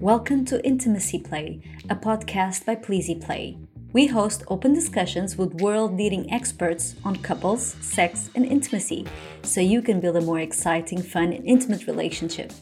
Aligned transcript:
Welcome 0.00 0.46
to 0.46 0.64
Intimacy 0.64 1.18
Play, 1.18 1.60
a 1.90 1.94
podcast 1.94 2.64
by 2.64 2.74
Pleasy 2.74 3.14
Play. 3.14 3.58
We 3.92 4.06
host 4.06 4.42
open 4.48 4.72
discussions 4.72 5.36
with 5.36 5.60
world 5.60 5.94
leading 5.98 6.32
experts 6.32 6.94
on 7.04 7.16
couples, 7.16 7.76
sex, 7.82 8.30
and 8.34 8.46
intimacy 8.46 9.06
so 9.42 9.60
you 9.60 9.82
can 9.82 10.00
build 10.00 10.16
a 10.16 10.22
more 10.22 10.40
exciting, 10.40 11.02
fun, 11.02 11.34
and 11.34 11.44
intimate 11.44 11.86
relationship. 11.86 12.54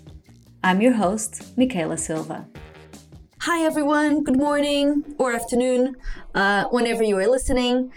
I'm 0.65 0.81
your 0.81 0.95
host, 0.95 1.57
Mikaela 1.57 1.97
Silva. 1.97 2.49
Hi, 3.43 3.65
everyone. 3.65 4.25
Good 4.25 4.37
morning 4.37 5.05
or 5.17 5.33
afternoon, 5.33 5.95
uh, 6.35 6.65
whenever 6.73 7.05
you 7.05 7.17
are 7.19 7.29
listening. 7.29 7.93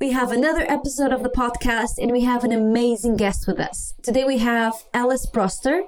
We 0.00 0.10
have 0.10 0.32
another 0.32 0.66
episode 0.68 1.12
of 1.12 1.22
the 1.22 1.30
podcast 1.30 1.98
and 1.98 2.10
we 2.10 2.22
have 2.22 2.42
an 2.42 2.50
amazing 2.50 3.16
guest 3.16 3.46
with 3.46 3.60
us. 3.60 3.94
Today 4.02 4.24
we 4.24 4.38
have 4.38 4.74
Alice 4.92 5.24
Broster 5.26 5.84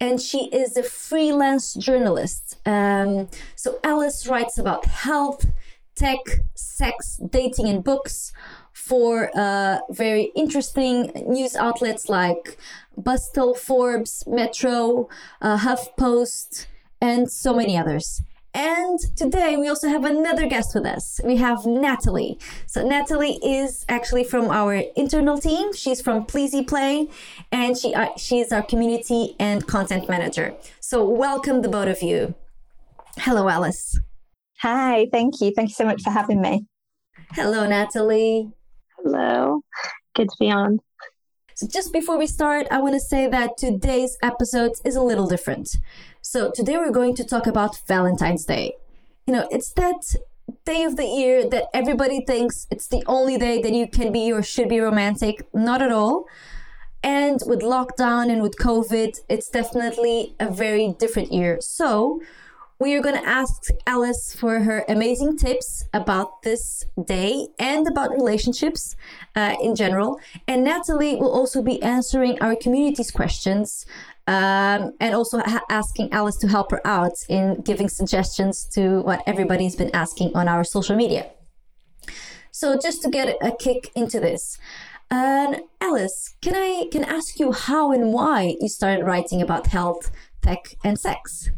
and 0.00 0.20
she 0.20 0.46
is 0.46 0.76
a 0.76 0.82
freelance 0.82 1.74
journalist. 1.74 2.58
Um, 2.66 3.28
so 3.54 3.78
Alice 3.84 4.26
writes 4.26 4.58
about 4.58 4.86
health, 4.86 5.46
tech, 5.94 6.20
sex, 6.54 7.20
dating, 7.28 7.68
and 7.68 7.84
books 7.84 8.32
for 8.72 9.30
uh, 9.36 9.80
very 9.90 10.32
interesting 10.34 11.12
news 11.26 11.54
outlets 11.54 12.08
like 12.08 12.56
Bustle, 12.96 13.54
Forbes, 13.54 14.24
Metro, 14.26 15.08
uh, 15.42 15.58
HuffPost, 15.58 16.66
and 17.00 17.30
so 17.30 17.54
many 17.54 17.76
others. 17.76 18.22
And 18.52 18.98
today 19.16 19.56
we 19.56 19.68
also 19.68 19.88
have 19.88 20.04
another 20.04 20.46
guest 20.46 20.74
with 20.74 20.84
us. 20.84 21.20
We 21.24 21.36
have 21.36 21.66
Natalie. 21.66 22.38
So 22.66 22.86
Natalie 22.86 23.38
is 23.44 23.84
actually 23.88 24.24
from 24.24 24.50
our 24.50 24.74
internal 24.96 25.38
team. 25.38 25.72
She's 25.72 26.00
from 26.00 26.26
Pleasy 26.26 26.64
Play, 26.64 27.08
and 27.52 27.78
she 27.78 27.94
uh, 27.94 28.08
she 28.16 28.40
is 28.40 28.50
our 28.52 28.62
community 28.62 29.36
and 29.38 29.66
content 29.66 30.08
manager. 30.08 30.54
So 30.80 31.04
welcome 31.08 31.62
the 31.62 31.68
both 31.68 31.88
of 31.88 32.02
you. 32.02 32.34
Hello, 33.18 33.48
Alice. 33.48 33.98
Hi, 34.62 35.06
thank 35.12 35.40
you. 35.40 35.52
Thank 35.54 35.70
you 35.70 35.74
so 35.74 35.84
much 35.84 36.02
for 36.02 36.10
having 36.10 36.40
me. 36.40 36.66
Hello, 37.32 37.66
Natalie. 37.68 38.50
Hello. 38.98 39.62
Good 40.14 40.28
to 40.28 40.36
be 40.40 40.50
on. 40.50 40.80
So 41.54 41.66
just 41.66 41.92
before 41.92 42.18
we 42.18 42.26
start, 42.26 42.66
I 42.70 42.80
want 42.80 42.94
to 42.94 43.00
say 43.00 43.28
that 43.28 43.58
today's 43.58 44.16
episode 44.22 44.72
is 44.84 44.96
a 44.96 45.02
little 45.02 45.26
different. 45.26 45.76
So 46.22 46.50
today 46.54 46.76
we're 46.76 46.90
going 46.90 47.14
to 47.16 47.24
talk 47.24 47.46
about 47.46 47.80
Valentine's 47.88 48.44
Day. 48.44 48.74
You 49.26 49.32
know, 49.32 49.48
it's 49.50 49.72
that 49.72 50.14
day 50.66 50.84
of 50.84 50.96
the 50.96 51.06
year 51.06 51.48
that 51.48 51.68
everybody 51.72 52.22
thinks 52.26 52.66
it's 52.70 52.88
the 52.88 53.02
only 53.06 53.38
day 53.38 53.62
that 53.62 53.72
you 53.72 53.88
can 53.88 54.12
be 54.12 54.30
or 54.30 54.42
should 54.42 54.68
be 54.68 54.80
romantic. 54.80 55.48
Not 55.54 55.80
at 55.80 55.90
all. 55.90 56.26
And 57.02 57.40
with 57.46 57.60
lockdown 57.60 58.30
and 58.30 58.42
with 58.42 58.58
COVID, 58.58 59.20
it's 59.30 59.48
definitely 59.48 60.34
a 60.38 60.50
very 60.50 60.94
different 60.98 61.32
year. 61.32 61.58
So, 61.62 62.20
we 62.78 62.94
are 62.94 63.02
going 63.02 63.22
to 63.22 63.28
ask 63.28 63.68
Alice 63.86 64.34
for 64.34 64.60
her 64.60 64.86
amazing 64.88 65.36
tips 65.36 65.84
about 65.92 66.42
this 66.42 66.86
day 67.04 67.48
and 67.58 67.86
about 67.86 68.10
relationships 68.10 68.96
uh, 69.36 69.54
in 69.62 69.74
general. 69.76 70.18
And 70.48 70.64
Natalie 70.64 71.16
will 71.16 71.30
also 71.30 71.60
be 71.60 71.82
answering 71.82 72.40
our 72.40 72.56
community's 72.56 73.10
questions 73.10 73.84
um, 74.26 74.92
and 75.00 75.14
also 75.14 75.38
ha- 75.40 75.64
asking 75.70 76.12
Alice 76.12 76.36
to 76.38 76.48
help 76.48 76.70
her 76.70 76.86
out 76.86 77.12
in 77.28 77.60
giving 77.62 77.88
suggestions 77.88 78.66
to 78.74 79.00
what 79.00 79.22
everybody's 79.26 79.76
been 79.76 79.90
asking 79.94 80.34
on 80.34 80.48
our 80.48 80.64
social 80.64 80.96
media. 80.96 81.30
So 82.52 82.78
just 82.78 83.02
to 83.02 83.10
get 83.10 83.36
a 83.42 83.52
kick 83.52 83.90
into 83.94 84.20
this, 84.20 84.58
uh, 85.10 85.58
Alice, 85.80 86.34
can 86.42 86.54
I 86.54 86.86
can 86.92 87.04
ask 87.04 87.40
you 87.40 87.52
how 87.52 87.92
and 87.92 88.12
why 88.12 88.56
you 88.60 88.68
started 88.68 89.04
writing 89.04 89.42
about 89.42 89.66
health, 89.66 90.10
tech, 90.42 90.74
and 90.84 90.98
sex? 90.98 91.50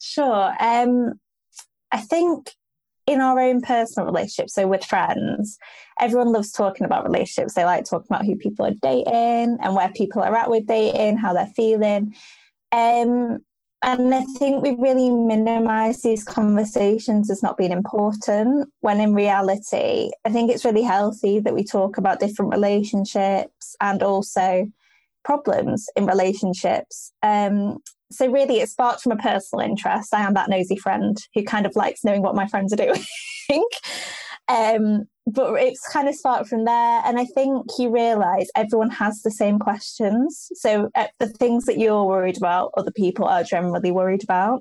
Sure. 0.00 0.54
Um, 0.60 1.14
I 1.90 1.98
think 1.98 2.52
in 3.06 3.20
our 3.20 3.40
own 3.40 3.60
personal 3.60 4.06
relationships, 4.06 4.54
so 4.54 4.66
with 4.66 4.84
friends, 4.84 5.58
everyone 6.00 6.32
loves 6.32 6.52
talking 6.52 6.84
about 6.84 7.04
relationships. 7.04 7.54
They 7.54 7.64
like 7.64 7.84
talking 7.84 8.06
about 8.10 8.24
who 8.24 8.36
people 8.36 8.66
are 8.66 8.74
dating 8.82 9.58
and 9.60 9.74
where 9.74 9.90
people 9.90 10.22
are 10.22 10.36
at 10.36 10.50
with 10.50 10.66
dating, 10.66 11.16
how 11.18 11.32
they're 11.32 11.46
feeling. 11.46 12.14
Um, 12.70 13.40
and 13.84 14.14
I 14.14 14.22
think 14.38 14.62
we 14.62 14.76
really 14.78 15.10
minimize 15.10 16.02
these 16.02 16.22
conversations 16.22 17.30
as 17.30 17.42
not 17.42 17.56
being 17.56 17.72
important 17.72 18.68
when 18.80 19.00
in 19.00 19.12
reality, 19.12 20.10
I 20.24 20.30
think 20.30 20.50
it's 20.50 20.64
really 20.64 20.82
healthy 20.82 21.40
that 21.40 21.54
we 21.54 21.64
talk 21.64 21.98
about 21.98 22.20
different 22.20 22.52
relationships 22.52 23.74
and 23.80 24.02
also 24.02 24.68
problems 25.24 25.88
in 25.96 26.06
relationships. 26.06 27.12
Um, 27.24 27.78
so 28.12 28.26
really 28.26 28.60
it 28.60 28.68
sparked 28.68 29.02
from 29.02 29.12
a 29.12 29.16
personal 29.16 29.64
interest. 29.64 30.14
I 30.14 30.22
am 30.22 30.34
that 30.34 30.50
nosy 30.50 30.76
friend 30.76 31.16
who 31.34 31.42
kind 31.44 31.66
of 31.66 31.76
likes 31.76 32.04
knowing 32.04 32.22
what 32.22 32.34
my 32.34 32.46
friends 32.46 32.72
are 32.72 32.76
doing. 32.76 33.04
um, 34.48 35.04
but 35.26 35.54
it's 35.54 35.86
kind 35.88 36.08
of 36.08 36.14
sparked 36.14 36.48
from 36.48 36.64
there. 36.64 37.02
And 37.04 37.18
I 37.18 37.24
think 37.24 37.66
you 37.78 37.90
realize 37.90 38.48
everyone 38.56 38.90
has 38.90 39.22
the 39.22 39.30
same 39.30 39.58
questions. 39.58 40.48
So 40.54 40.90
uh, 40.94 41.06
the 41.18 41.28
things 41.28 41.64
that 41.66 41.78
you're 41.78 42.04
worried 42.04 42.36
about, 42.36 42.72
other 42.76 42.90
people 42.90 43.26
are 43.26 43.44
generally 43.44 43.92
worried 43.92 44.24
about. 44.24 44.60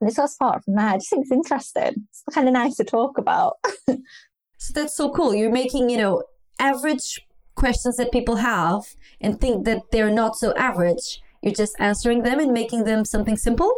And 0.00 0.08
it's 0.08 0.18
all 0.18 0.28
sparked 0.28 0.64
from 0.64 0.76
there. 0.76 0.86
I 0.86 0.96
just 0.96 1.10
think 1.10 1.22
it's 1.22 1.32
interesting. 1.32 2.06
It's 2.08 2.22
kind 2.34 2.46
of 2.46 2.54
nice 2.54 2.76
to 2.76 2.84
talk 2.84 3.18
about. 3.18 3.54
so 4.58 4.72
that's 4.74 4.96
so 4.96 5.10
cool. 5.10 5.34
You're 5.34 5.50
making, 5.50 5.90
you 5.90 5.96
know, 5.96 6.22
average 6.58 7.20
questions 7.56 7.96
that 7.96 8.12
people 8.12 8.36
have 8.36 8.82
and 9.20 9.40
think 9.40 9.64
that 9.64 9.82
they're 9.90 10.10
not 10.10 10.36
so 10.36 10.54
average 10.56 11.20
you're 11.42 11.54
just 11.54 11.76
answering 11.78 12.22
them 12.22 12.38
and 12.38 12.52
making 12.52 12.84
them 12.84 13.04
something 13.04 13.36
simple? 13.36 13.72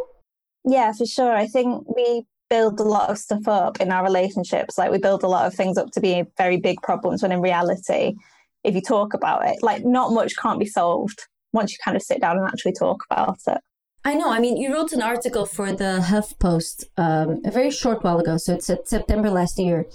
Yeah, 0.65 0.91
for 0.93 1.05
sure. 1.05 1.35
I 1.35 1.47
think 1.47 1.85
we 1.95 2.23
build 2.49 2.79
a 2.79 2.83
lot 2.83 3.09
of 3.09 3.17
stuff 3.17 3.47
up 3.47 3.81
in 3.81 3.91
our 3.91 4.03
relationships. 4.03 4.77
Like 4.77 4.91
we 4.91 4.97
build 4.97 5.23
a 5.23 5.27
lot 5.27 5.45
of 5.45 5.53
things 5.53 5.77
up 5.77 5.91
to 5.91 5.99
be 5.99 6.23
very 6.37 6.57
big 6.57 6.81
problems 6.81 7.21
when 7.21 7.31
in 7.31 7.41
reality, 7.41 8.15
if 8.63 8.75
you 8.75 8.81
talk 8.81 9.13
about 9.13 9.45
it, 9.47 9.63
like 9.63 9.83
not 9.83 10.11
much 10.11 10.33
can't 10.37 10.59
be 10.59 10.65
solved 10.65 11.27
once 11.51 11.71
you 11.71 11.77
kind 11.83 11.97
of 11.97 12.03
sit 12.03 12.21
down 12.21 12.37
and 12.37 12.47
actually 12.47 12.73
talk 12.73 13.03
about 13.09 13.39
it. 13.47 13.59
I 14.05 14.15
know. 14.15 14.29
I 14.29 14.39
mean, 14.39 14.57
you 14.57 14.73
wrote 14.73 14.91
an 14.91 15.01
article 15.01 15.45
for 15.45 15.71
the 15.71 16.03
HuffPost 16.11 16.85
um, 16.97 17.41
a 17.45 17.51
very 17.51 17.71
short 17.71 18.03
while 18.03 18.19
ago, 18.19 18.35
so 18.35 18.53
it's 18.55 18.67
September 18.67 19.29
last 19.29 19.57
year, 19.57 19.85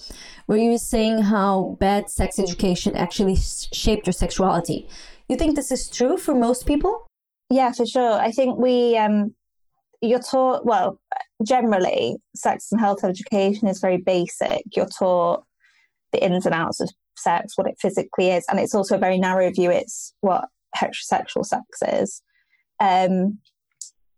where 0.47 0.57
you 0.57 0.71
were 0.71 0.79
saying 0.79 1.25
how 1.25 1.77
bad 1.79 2.09
sex 2.09 2.39
education 2.39 2.97
actually 2.97 3.37
shaped 3.37 4.07
your 4.07 4.15
sexuality. 4.15 4.89
You 5.29 5.37
think 5.37 5.57
this 5.57 5.71
is 5.71 5.91
true 5.91 6.17
for 6.17 6.35
most 6.35 6.65
people? 6.65 7.08
Yeah, 7.51 7.73
for 7.73 7.87
sure. 7.87 8.13
I 8.13 8.31
think 8.31 8.59
we 8.59 8.97
um 8.97 9.35
you're 10.01 10.23
taught 10.23 10.65
well, 10.65 11.01
generally 11.45 12.17
sex 12.35 12.71
and 12.71 12.81
health 12.81 13.05
education 13.05 13.69
is 13.69 13.81
very 13.81 13.97
basic. 13.99 14.63
You're 14.77 14.87
taught 14.87 15.45
the 16.13 16.23
ins 16.25 16.47
and 16.47 16.55
outs 16.55 16.81
of 16.81 16.91
sex, 17.17 17.57
what 17.57 17.67
it 17.67 17.77
physically 17.81 18.31
is, 18.31 18.45
and 18.49 18.59
it's 18.61 18.75
also 18.75 18.97
a 18.97 19.01
very 19.01 19.19
narrow 19.19 19.51
view. 19.51 19.71
It's 19.71 20.15
what 20.21 20.49
heterosexual 20.77 21.45
sex 21.45 21.65
is. 21.83 22.23
Um, 22.81 23.39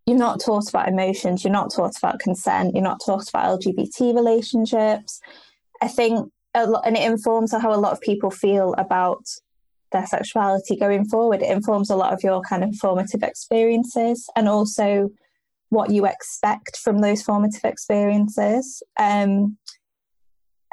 you're 0.07 0.19
not 0.19 0.41
taught 0.41 0.69
about 0.69 0.89
emotions. 0.89 1.45
You're 1.45 1.53
not 1.53 1.73
taught 1.73 1.97
about 1.97 2.21
consent. 2.21 2.75
You're 2.75 2.83
not 2.83 3.01
taught 3.05 3.29
about 3.29 3.61
LGBT 3.61 4.15
relationships. 4.15 5.21
I 5.81 5.89
think, 5.89 6.31
a 6.55 6.67
lot, 6.67 6.87
and 6.87 6.97
it 6.97 7.05
informs 7.05 7.53
how 7.53 7.73
a 7.73 7.77
lot 7.79 7.93
of 7.93 8.01
people 8.01 8.31
feel 8.31 8.75
about 8.75 9.25
their 9.93 10.07
sexuality 10.07 10.77
going 10.77 11.05
forward. 11.05 11.43
It 11.43 11.51
informs 11.51 11.91
a 11.91 11.97
lot 11.97 12.13
of 12.13 12.23
your 12.23 12.41
kind 12.43 12.65
of 12.65 12.75
formative 12.77 13.23
experiences 13.23 14.29
and 14.37 14.49
also 14.49 15.11
what 15.71 15.91
you 15.91 16.07
expect 16.07 16.77
from 16.77 16.99
those 16.99 17.23
formative 17.23 17.65
experiences. 17.65 18.83
Um, 18.99 19.57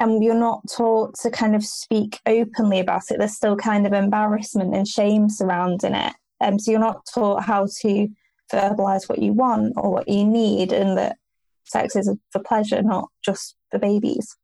and 0.00 0.22
you're 0.22 0.34
not 0.34 0.60
taught 0.70 1.14
to 1.22 1.30
kind 1.30 1.56
of 1.56 1.64
speak 1.64 2.20
openly 2.26 2.78
about 2.78 3.10
it. 3.10 3.18
There's 3.18 3.34
still 3.34 3.56
kind 3.56 3.86
of 3.86 3.92
embarrassment 3.92 4.74
and 4.74 4.86
shame 4.86 5.28
surrounding 5.28 5.94
it. 5.94 6.14
Um, 6.40 6.58
so 6.58 6.70
you're 6.70 6.80
not 6.80 7.04
taught 7.12 7.42
how 7.42 7.66
to 7.80 8.08
verbalize 8.52 9.08
what 9.08 9.18
you 9.18 9.32
want 9.32 9.74
or 9.76 9.90
what 9.90 10.08
you 10.08 10.24
need, 10.24 10.72
and 10.72 10.96
that 10.96 11.16
sex 11.64 11.96
is 11.96 12.10
for 12.30 12.40
pleasure, 12.40 12.80
not 12.82 13.08
just 13.24 13.56
for 13.70 13.78
babies. 13.78 14.36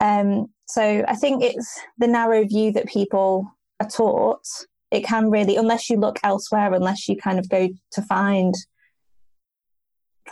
Um, 0.00 0.46
so 0.66 1.04
I 1.06 1.14
think 1.14 1.42
it's 1.42 1.80
the 1.98 2.06
narrow 2.06 2.44
view 2.44 2.72
that 2.72 2.86
people 2.86 3.46
are 3.82 3.88
taught, 3.88 4.46
it 4.90 5.04
can 5.04 5.30
really, 5.30 5.56
unless 5.56 5.88
you 5.88 5.96
look 5.96 6.18
elsewhere, 6.22 6.72
unless 6.74 7.08
you 7.08 7.16
kind 7.16 7.38
of 7.38 7.48
go 7.48 7.68
to 7.92 8.02
find 8.02 8.54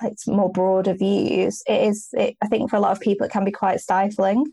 like 0.03 0.15
more 0.27 0.51
broader 0.51 0.95
views, 0.95 1.63
it 1.67 1.89
is, 1.89 2.09
it, 2.13 2.37
I 2.43 2.47
think 2.47 2.71
for 2.71 2.77
a 2.77 2.81
lot 2.81 2.93
of 2.93 3.01
people, 3.01 3.27
it 3.27 3.33
can 3.33 3.45
be 3.45 3.51
quite 3.51 3.81
stifling. 3.81 4.53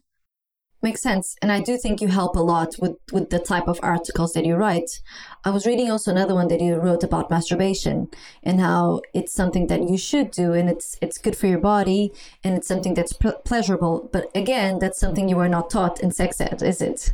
Makes 0.83 1.01
sense. 1.01 1.35
And 1.41 1.51
I 1.51 1.59
do 1.59 1.75
think 1.75 2.01
you 2.01 2.07
help 2.07 2.35
a 2.35 2.39
lot 2.39 2.75
with, 2.79 2.97
with 3.11 3.31
the 3.31 3.39
type 3.39 3.67
of 3.67 3.79
articles 3.81 4.33
that 4.33 4.45
you 4.45 4.55
write. 4.55 5.01
I 5.43 5.50
was 5.50 5.65
reading 5.65 5.89
also 5.89 6.11
another 6.11 6.35
one 6.35 6.50
that 6.50 6.61
you 6.61 6.75
wrote 6.75 7.03
about 7.03 7.31
masturbation 7.31 8.09
and 8.43 8.61
how 8.61 9.01
it's 9.13 9.33
something 9.33 9.67
that 9.67 9.89
you 9.89 9.97
should 9.97 10.29
do 10.29 10.53
and 10.53 10.69
it's 10.69 10.95
it's 11.01 11.17
good 11.17 11.35
for 11.35 11.47
your 11.47 11.59
body 11.59 12.11
and 12.43 12.55
it's 12.55 12.67
something 12.67 12.93
that's 12.93 13.13
pleasurable. 13.13 14.07
But 14.13 14.29
again, 14.35 14.77
that's 14.77 15.00
something 15.00 15.27
you 15.27 15.39
are 15.39 15.50
not 15.50 15.71
taught 15.71 16.00
in 16.00 16.11
sex 16.11 16.39
ed, 16.39 16.61
is 16.61 16.79
it? 16.79 17.11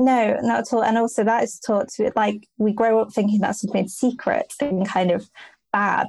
No, 0.00 0.38
not 0.40 0.60
at 0.60 0.72
all. 0.72 0.82
And 0.82 0.96
also 0.96 1.22
that 1.24 1.44
is 1.44 1.60
taught 1.60 1.88
to 1.96 2.10
like 2.16 2.48
we 2.56 2.72
grow 2.72 3.00
up 3.00 3.12
thinking 3.12 3.38
that's 3.38 3.60
something 3.60 3.86
secret 3.86 4.54
and 4.58 4.88
kind 4.88 5.10
of 5.10 5.30
bad. 5.72 6.08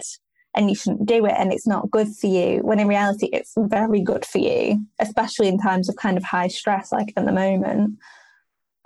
and 0.55 0.69
you 0.69 0.75
shouldn't 0.75 1.05
do 1.05 1.25
it 1.25 1.33
and 1.37 1.51
it's 1.51 1.67
not 1.67 1.91
good 1.91 2.07
for 2.07 2.27
you 2.27 2.59
when 2.59 2.79
in 2.79 2.87
reality 2.87 3.27
it's 3.31 3.53
very 3.57 4.01
good 4.01 4.25
for 4.25 4.37
you 4.37 4.85
especially 4.99 5.47
in 5.47 5.57
times 5.57 5.87
of 5.87 5.95
kind 5.95 6.17
of 6.17 6.23
high 6.23 6.47
stress 6.47 6.91
like 6.91 7.13
at 7.15 7.25
the 7.25 7.31
moment 7.31 7.97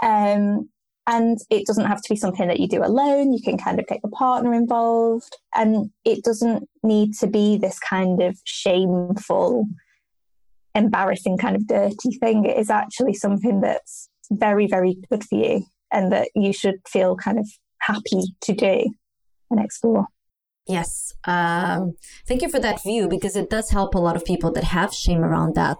um, 0.03 0.69
and 1.07 1.39
it 1.49 1.65
doesn't 1.65 1.85
have 1.85 2.01
to 2.01 2.09
be 2.09 2.15
something 2.15 2.47
that 2.47 2.59
you 2.59 2.67
do 2.67 2.83
alone 2.83 3.33
you 3.33 3.41
can 3.41 3.57
kind 3.57 3.79
of 3.79 3.87
get 3.87 3.99
your 4.03 4.11
partner 4.11 4.53
involved 4.53 5.37
and 5.55 5.89
it 6.03 6.23
doesn't 6.23 6.67
need 6.83 7.13
to 7.13 7.27
be 7.27 7.57
this 7.57 7.79
kind 7.79 8.21
of 8.21 8.37
shameful 8.43 9.65
embarrassing 10.75 11.37
kind 11.37 11.55
of 11.55 11.67
dirty 11.67 12.11
thing 12.19 12.45
it 12.45 12.57
is 12.57 12.69
actually 12.69 13.13
something 13.13 13.61
that's 13.61 14.09
very 14.31 14.67
very 14.67 14.97
good 15.09 15.23
for 15.23 15.35
you 15.35 15.65
and 15.91 16.11
that 16.11 16.29
you 16.35 16.51
should 16.51 16.75
feel 16.87 17.15
kind 17.15 17.39
of 17.39 17.47
happy 17.79 18.21
to 18.41 18.53
do 18.53 18.85
and 19.49 19.59
explore 19.63 20.07
Yes. 20.67 21.13
Um, 21.25 21.95
thank 22.27 22.41
you 22.41 22.49
for 22.49 22.59
that 22.59 22.81
view 22.81 23.07
because 23.07 23.35
it 23.35 23.49
does 23.49 23.69
help 23.69 23.93
a 23.93 23.99
lot 23.99 24.15
of 24.15 24.25
people 24.25 24.51
that 24.53 24.63
have 24.63 24.93
shame 24.93 25.23
around 25.23 25.53
that 25.55 25.77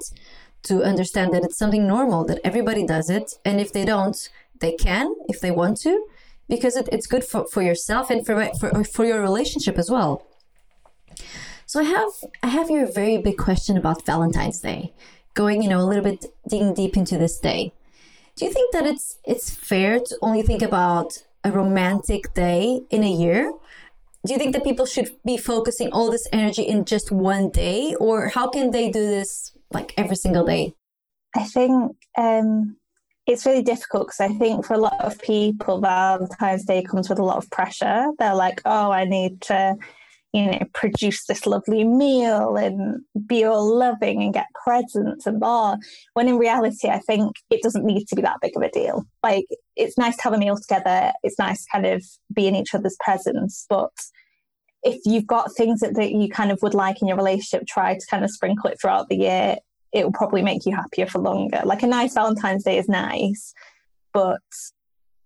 to 0.64 0.84
understand 0.84 1.34
that 1.34 1.44
it's 1.44 1.58
something 1.58 1.88
normal, 1.88 2.24
that 2.26 2.40
everybody 2.44 2.86
does 2.86 3.10
it. 3.10 3.34
And 3.44 3.60
if 3.60 3.74
they 3.74 3.86
don't, 3.86 4.30
they 4.62 4.74
can 4.74 5.14
if 5.28 5.42
they 5.42 5.52
want 5.52 5.78
to, 5.82 6.06
because 6.48 6.76
it, 6.76 6.88
it's 6.92 7.08
good 7.08 7.24
for, 7.24 7.48
for 7.48 7.62
yourself 7.62 8.10
and 8.10 8.26
for, 8.26 8.52
for, 8.60 8.84
for 8.84 9.06
your 9.06 9.22
relationship 9.22 9.78
as 9.78 9.90
well. 9.90 10.28
So 11.66 11.80
I 11.80 11.84
have 11.84 12.10
I 12.44 12.48
have 12.48 12.70
your 12.70 12.86
very 12.92 13.18
big 13.18 13.38
question 13.38 13.76
about 13.76 14.06
Valentine's 14.06 14.60
Day, 14.60 14.94
going 15.34 15.64
you 15.64 15.70
know 15.70 15.80
a 15.80 15.90
little 15.90 16.04
bit 16.04 16.26
digging 16.48 16.76
deep 16.76 16.96
into 16.96 17.18
this 17.18 17.40
day. 17.40 17.74
Do 18.36 18.46
you 18.46 18.52
think 18.52 18.74
that 18.74 18.86
it's 18.86 19.18
it's 19.24 19.50
fair 19.50 20.00
to 20.00 20.18
only 20.22 20.42
think 20.42 20.62
about 20.62 21.24
a 21.44 21.52
romantic 21.52 22.34
day 22.34 22.82
in 22.90 23.04
a 23.04 23.10
year, 23.10 23.54
do 24.26 24.34
you 24.34 24.40
think 24.40 24.54
that 24.54 24.64
people 24.64 24.88
should 24.88 25.12
be 25.24 25.38
focusing 25.38 25.92
all 25.92 26.10
this 26.10 26.28
energy 26.34 26.64
in 26.64 26.84
just 26.84 27.12
one 27.12 27.52
day? 27.52 27.96
Or 28.00 28.30
how 28.30 28.50
can 28.50 28.72
they 28.72 28.90
do 28.90 29.06
this 29.06 29.56
like 29.72 29.94
every 29.98 30.16
single 30.16 30.44
day? 30.44 30.74
I 31.36 31.44
think 31.44 31.96
um, 32.18 32.76
it's 33.28 33.46
really 33.46 33.64
difficult 33.64 34.08
because 34.08 34.20
i 34.20 34.30
think 34.38 34.66
for 34.66 34.76
a 34.76 34.78
lot 34.78 35.00
of 35.00 35.20
people 35.20 35.82
valentine's 35.82 36.64
day 36.64 36.84
comes 36.84 37.10
with 37.10 37.20
a 37.20 37.24
lot 37.24 37.38
of 37.38 37.50
pressure. 37.50 38.08
They're 38.18 38.36
like 38.36 38.62
oh 38.66 38.92
i 38.92 39.04
need 39.06 39.42
to 39.42 39.76
you 40.36 40.46
know 40.46 40.60
produce 40.74 41.26
this 41.26 41.46
lovely 41.46 41.84
meal 41.84 42.58
and 42.58 43.02
be 43.26 43.44
all 43.44 43.78
loving 43.78 44.22
and 44.22 44.34
get 44.34 44.48
presents 44.64 45.26
and 45.26 45.40
blah 45.40 45.76
when 46.14 46.28
in 46.28 46.38
reality 46.38 46.90
i 46.90 47.00
think 47.00 47.36
it 47.50 47.62
doesn't 47.62 47.86
need 47.86 48.06
to 48.08 48.16
be 48.16 48.22
that 48.22 48.38
big 48.42 48.56
of 48.56 48.62
a 48.62 48.70
deal 48.70 49.06
like 49.24 49.46
it's 49.76 49.98
nice 49.98 50.16
to 50.18 50.24
have 50.24 50.34
a 50.34 50.38
meal 50.38 50.58
together 50.58 51.12
it's 51.24 51.40
nice 51.40 51.64
to 51.64 51.70
kind 51.72 51.86
of 51.86 52.04
be 52.34 52.48
in 52.48 52.56
each 52.56 52.74
other's 52.74 52.98
presence 53.00 53.66
but 53.70 53.92
if 54.86 55.02
you've 55.04 55.26
got 55.26 55.54
things 55.56 55.80
that, 55.80 55.96
that 55.96 56.12
you 56.12 56.30
kind 56.30 56.52
of 56.52 56.62
would 56.62 56.76
like 56.76 57.02
in 57.02 57.08
your 57.08 57.18
relationship, 57.18 57.66
try 57.68 57.96
to 57.96 58.06
kind 58.06 58.24
of 58.24 58.30
sprinkle 58.30 58.70
it 58.70 58.78
throughout 58.80 59.10
the 59.10 59.16
year. 59.16 59.58
It 59.92 60.06
will 60.06 60.14
probably 60.14 60.44
make 60.44 60.66
you 60.66 60.76
happier 60.76 61.08
for 61.08 61.18
longer. 61.20 61.62
Like 61.66 61.82
a 61.82 61.88
nice 61.88 62.14
Valentine's 62.14 62.64
Day 62.64 62.78
is 62.78 62.88
nice, 62.88 63.54
but 64.14 64.44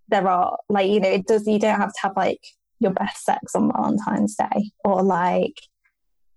there 0.08 0.26
are 0.26 0.56
like, 0.70 0.88
you 0.88 0.98
know, 0.98 1.10
it 1.10 1.26
does, 1.26 1.46
you 1.46 1.58
don't 1.58 1.78
have 1.78 1.92
to 1.92 2.00
have 2.02 2.16
like 2.16 2.40
your 2.80 2.92
best 2.92 3.24
sex 3.24 3.54
on 3.54 3.70
Valentine's 3.72 4.34
Day 4.34 4.70
or 4.84 5.02
like, 5.02 5.54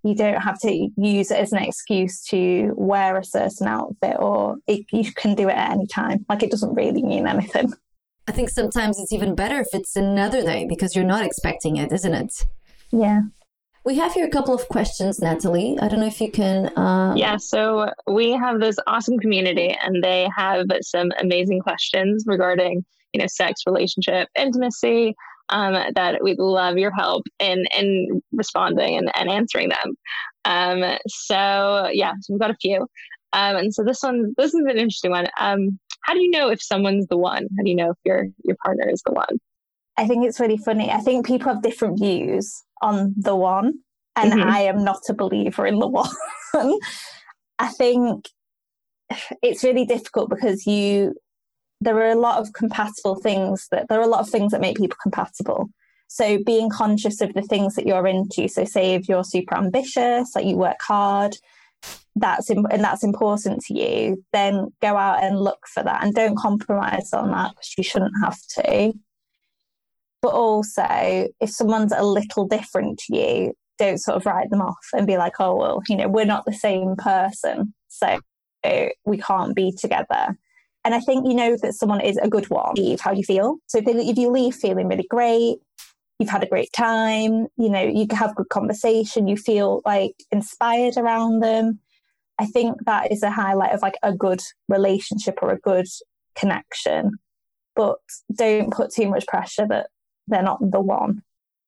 you 0.03 0.13
don't 0.13 0.41
have 0.41 0.59
to 0.59 0.89
use 0.97 1.31
it 1.31 1.39
as 1.39 1.53
an 1.53 1.63
excuse 1.63 2.21
to 2.25 2.73
wear 2.75 3.17
a 3.17 3.23
certain 3.23 3.67
outfit 3.67 4.17
or 4.19 4.57
it, 4.67 4.85
you 4.91 5.11
can 5.13 5.33
do 5.33 5.47
it 5.47 5.55
at 5.55 5.71
any 5.71 5.87
time. 5.87 6.25
Like 6.27 6.43
it 6.43 6.51
doesn't 6.51 6.75
really 6.75 7.01
mean 7.01 7.25
anything. 7.25 7.73
I 8.27 8.33
think 8.33 8.49
sometimes 8.49 8.99
it's 8.99 9.13
even 9.13 9.33
better 9.33 9.59
if 9.61 9.67
it's 9.73 9.95
another 9.95 10.41
day 10.41 10.65
because 10.67 10.95
you're 10.95 11.05
not 11.05 11.25
expecting 11.25 11.77
it, 11.77 11.91
isn't 11.91 12.13
it? 12.13 12.33
Yeah. 12.91 13.21
We 13.85 13.95
have 13.95 14.13
here 14.13 14.25
a 14.25 14.29
couple 14.29 14.53
of 14.53 14.67
questions, 14.69 15.19
Natalie. 15.19 15.77
I 15.81 15.89
don't 15.89 15.99
know 15.99 16.07
if 16.07 16.21
you 16.21 16.31
can. 16.31 16.67
Uh... 16.77 17.13
Yeah, 17.17 17.35
so 17.35 17.89
we 18.07 18.31
have 18.31 18.61
this 18.61 18.77
awesome 18.87 19.19
community, 19.19 19.75
and 19.83 20.01
they 20.01 20.29
have 20.37 20.67
some 20.81 21.11
amazing 21.19 21.59
questions 21.59 22.23
regarding, 22.25 22.85
you 23.11 23.19
know, 23.19 23.27
sex, 23.27 23.63
relationship, 23.65 24.29
intimacy. 24.37 25.15
Um, 25.53 25.75
that 25.93 26.23
we'd 26.23 26.39
love 26.39 26.79
your 26.79 26.91
help 26.91 27.25
in 27.37 27.65
in 27.77 28.23
responding 28.31 28.97
and, 28.97 29.11
and 29.15 29.29
answering 29.29 29.69
them. 29.69 29.93
Um, 30.45 30.97
so 31.07 31.89
yeah, 31.93 32.13
so 32.21 32.33
we've 32.33 32.41
got 32.41 32.49
a 32.49 32.57
few. 32.59 32.87
Um, 33.33 33.55
and 33.57 33.73
so 33.73 33.83
this 33.83 34.01
one, 34.01 34.33
this 34.37 34.53
is 34.53 34.61
an 34.61 34.77
interesting 34.77 35.11
one. 35.11 35.27
Um, 35.39 35.79
how 36.03 36.13
do 36.13 36.21
you 36.21 36.31
know 36.31 36.49
if 36.49 36.61
someone's 36.61 37.07
the 37.07 37.17
one? 37.17 37.47
How 37.57 37.63
do 37.63 37.69
you 37.69 37.75
know 37.75 37.91
if 37.91 37.97
your 38.03 38.27
your 38.43 38.55
partner 38.63 38.89
is 38.89 39.01
the 39.05 39.13
one? 39.13 39.39
I 39.97 40.07
think 40.07 40.25
it's 40.25 40.39
really 40.39 40.57
funny. 40.57 40.89
I 40.89 40.97
think 40.97 41.25
people 41.25 41.53
have 41.53 41.61
different 41.61 41.99
views 41.99 42.63
on 42.81 43.13
the 43.15 43.35
one, 43.35 43.73
and 44.15 44.33
mm-hmm. 44.33 44.49
I 44.49 44.61
am 44.61 44.83
not 44.83 45.01
a 45.09 45.13
believer 45.13 45.67
in 45.67 45.79
the 45.79 45.87
one. 45.87 46.09
I 47.59 47.67
think 47.67 48.25
it's 49.41 49.63
really 49.63 49.85
difficult 49.85 50.29
because 50.29 50.65
you 50.65 51.13
there 51.83 51.97
are 51.97 52.11
a 52.11 52.15
lot 52.15 52.39
of 52.39 52.53
compatible 52.53 53.15
things 53.15 53.67
that 53.71 53.87
there 53.89 53.99
are 53.99 54.03
a 54.03 54.07
lot 54.07 54.21
of 54.21 54.29
things 54.29 54.51
that 54.51 54.61
make 54.61 54.77
people 54.77 54.97
compatible. 55.01 55.69
So 56.07 56.37
being 56.43 56.69
conscious 56.69 57.21
of 57.21 57.33
the 57.33 57.41
things 57.41 57.75
that 57.75 57.87
you're 57.87 58.07
into. 58.07 58.47
So 58.47 58.65
say 58.65 58.93
if 58.93 59.09
you're 59.09 59.23
super 59.23 59.57
ambitious, 59.57 60.35
like 60.35 60.45
you 60.45 60.55
work 60.55 60.81
hard, 60.81 61.35
that's 62.15 62.49
and 62.49 62.83
that's 62.83 63.03
important 63.03 63.61
to 63.65 63.73
you, 63.73 64.23
then 64.31 64.71
go 64.81 64.95
out 64.95 65.23
and 65.23 65.39
look 65.39 65.65
for 65.67 65.83
that 65.83 66.03
and 66.03 66.13
don't 66.13 66.37
compromise 66.37 67.11
on 67.13 67.31
that 67.31 67.51
because 67.51 67.73
you 67.77 67.83
shouldn't 67.83 68.13
have 68.23 68.37
to. 68.59 68.93
But 70.21 70.33
also, 70.33 71.27
if 71.41 71.49
someone's 71.49 71.91
a 71.91 72.03
little 72.03 72.47
different 72.47 72.99
to 72.99 73.17
you, 73.17 73.53
don't 73.77 73.97
sort 73.97 74.17
of 74.17 74.25
write 74.25 74.51
them 74.51 74.61
off 74.61 74.85
and 74.93 75.07
be 75.07 75.17
like, 75.17 75.39
oh, 75.39 75.55
well, 75.55 75.81
you 75.89 75.97
know, 75.97 76.07
we're 76.07 76.25
not 76.25 76.45
the 76.45 76.53
same 76.53 76.95
person. 76.95 77.73
So 77.89 78.19
we 79.03 79.17
can't 79.17 79.55
be 79.55 79.73
together. 79.77 80.37
And 80.85 80.93
I 80.93 80.99
think 80.99 81.25
you 81.25 81.33
know 81.33 81.55
that 81.61 81.73
someone 81.73 82.01
is 82.01 82.17
a 82.17 82.29
good 82.29 82.49
one, 82.49 82.73
leave 82.75 82.99
how 82.99 83.13
you 83.13 83.23
feel. 83.23 83.57
So 83.67 83.77
if, 83.77 83.85
they, 83.85 83.93
if 83.93 84.17
you 84.17 84.29
leave 84.29 84.55
feeling 84.55 84.87
really 84.87 85.07
great, 85.09 85.57
you've 86.19 86.29
had 86.29 86.43
a 86.43 86.47
great 86.47 86.71
time, 86.73 87.47
you 87.57 87.69
know, 87.69 87.83
you 87.83 88.05
have 88.11 88.35
good 88.35 88.49
conversation, 88.49 89.27
you 89.27 89.37
feel 89.37 89.81
like 89.85 90.13
inspired 90.31 90.97
around 90.97 91.39
them. 91.39 91.79
I 92.39 92.45
think 92.45 92.77
that 92.85 93.11
is 93.11 93.23
a 93.23 93.31
highlight 93.31 93.73
of 93.73 93.81
like 93.81 93.95
a 94.03 94.13
good 94.13 94.41
relationship 94.67 95.39
or 95.41 95.51
a 95.51 95.59
good 95.59 95.87
connection. 96.35 97.11
But 97.75 97.97
don't 98.35 98.71
put 98.71 98.93
too 98.93 99.09
much 99.09 99.25
pressure 99.27 99.67
that 99.69 99.87
they're 100.27 100.43
not 100.43 100.59
the 100.59 100.79
one. 100.79 101.21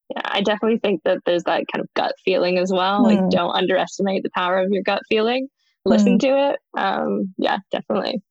Yeah, 0.10 0.22
I 0.24 0.42
definitely 0.42 0.80
think 0.80 1.02
that 1.04 1.20
there's 1.26 1.44
that 1.44 1.64
kind 1.72 1.82
of 1.82 1.94
gut 1.96 2.14
feeling 2.24 2.58
as 2.58 2.72
well. 2.72 3.02
Mm. 3.02 3.06
Like, 3.06 3.20
hmm. 3.20 3.30
don't 3.30 3.56
underestimate 3.56 4.24
the 4.24 4.30
power 4.32 4.60
of 4.60 4.70
your 4.70 4.84
gut 4.84 5.02
feeling. 5.10 5.48
Listen 5.84 6.18
mm. 6.18 6.22
to 6.22 6.52
it. 6.52 6.60
Um, 6.78 7.34
yeah, 7.38 7.58
definitely. 7.72 8.22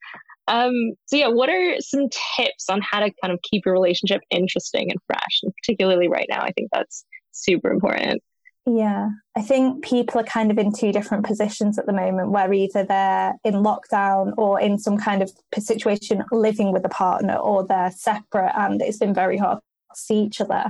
Um, 0.46 0.92
so 1.06 1.16
yeah, 1.16 1.28
what 1.28 1.48
are 1.48 1.76
some 1.80 2.08
tips 2.36 2.68
on 2.68 2.80
how 2.82 3.00
to 3.00 3.10
kind 3.22 3.32
of 3.32 3.40
keep 3.42 3.64
your 3.64 3.74
relationship 3.74 4.20
interesting 4.30 4.90
and 4.90 5.00
fresh, 5.06 5.40
and 5.42 5.52
particularly 5.62 6.08
right 6.08 6.26
now? 6.28 6.42
I 6.42 6.52
think 6.52 6.70
that's 6.72 7.04
super 7.32 7.70
important. 7.70 8.22
Yeah, 8.66 9.10
I 9.36 9.42
think 9.42 9.84
people 9.84 10.20
are 10.20 10.24
kind 10.24 10.50
of 10.50 10.58
in 10.58 10.72
two 10.72 10.90
different 10.90 11.26
positions 11.26 11.78
at 11.78 11.84
the 11.84 11.92
moment 11.92 12.30
where 12.30 12.50
either 12.50 12.82
they're 12.82 13.34
in 13.44 13.54
lockdown 13.56 14.32
or 14.38 14.58
in 14.58 14.78
some 14.78 14.96
kind 14.96 15.22
of 15.22 15.30
situation 15.58 16.24
living 16.32 16.72
with 16.72 16.84
a 16.86 16.88
partner 16.88 17.36
or 17.36 17.66
they're 17.66 17.90
separate 17.90 18.52
and 18.56 18.80
it's 18.80 18.96
been 18.96 19.12
very 19.12 19.36
hard 19.36 19.58
to 19.58 20.00
see 20.00 20.20
each 20.22 20.40
other, 20.40 20.64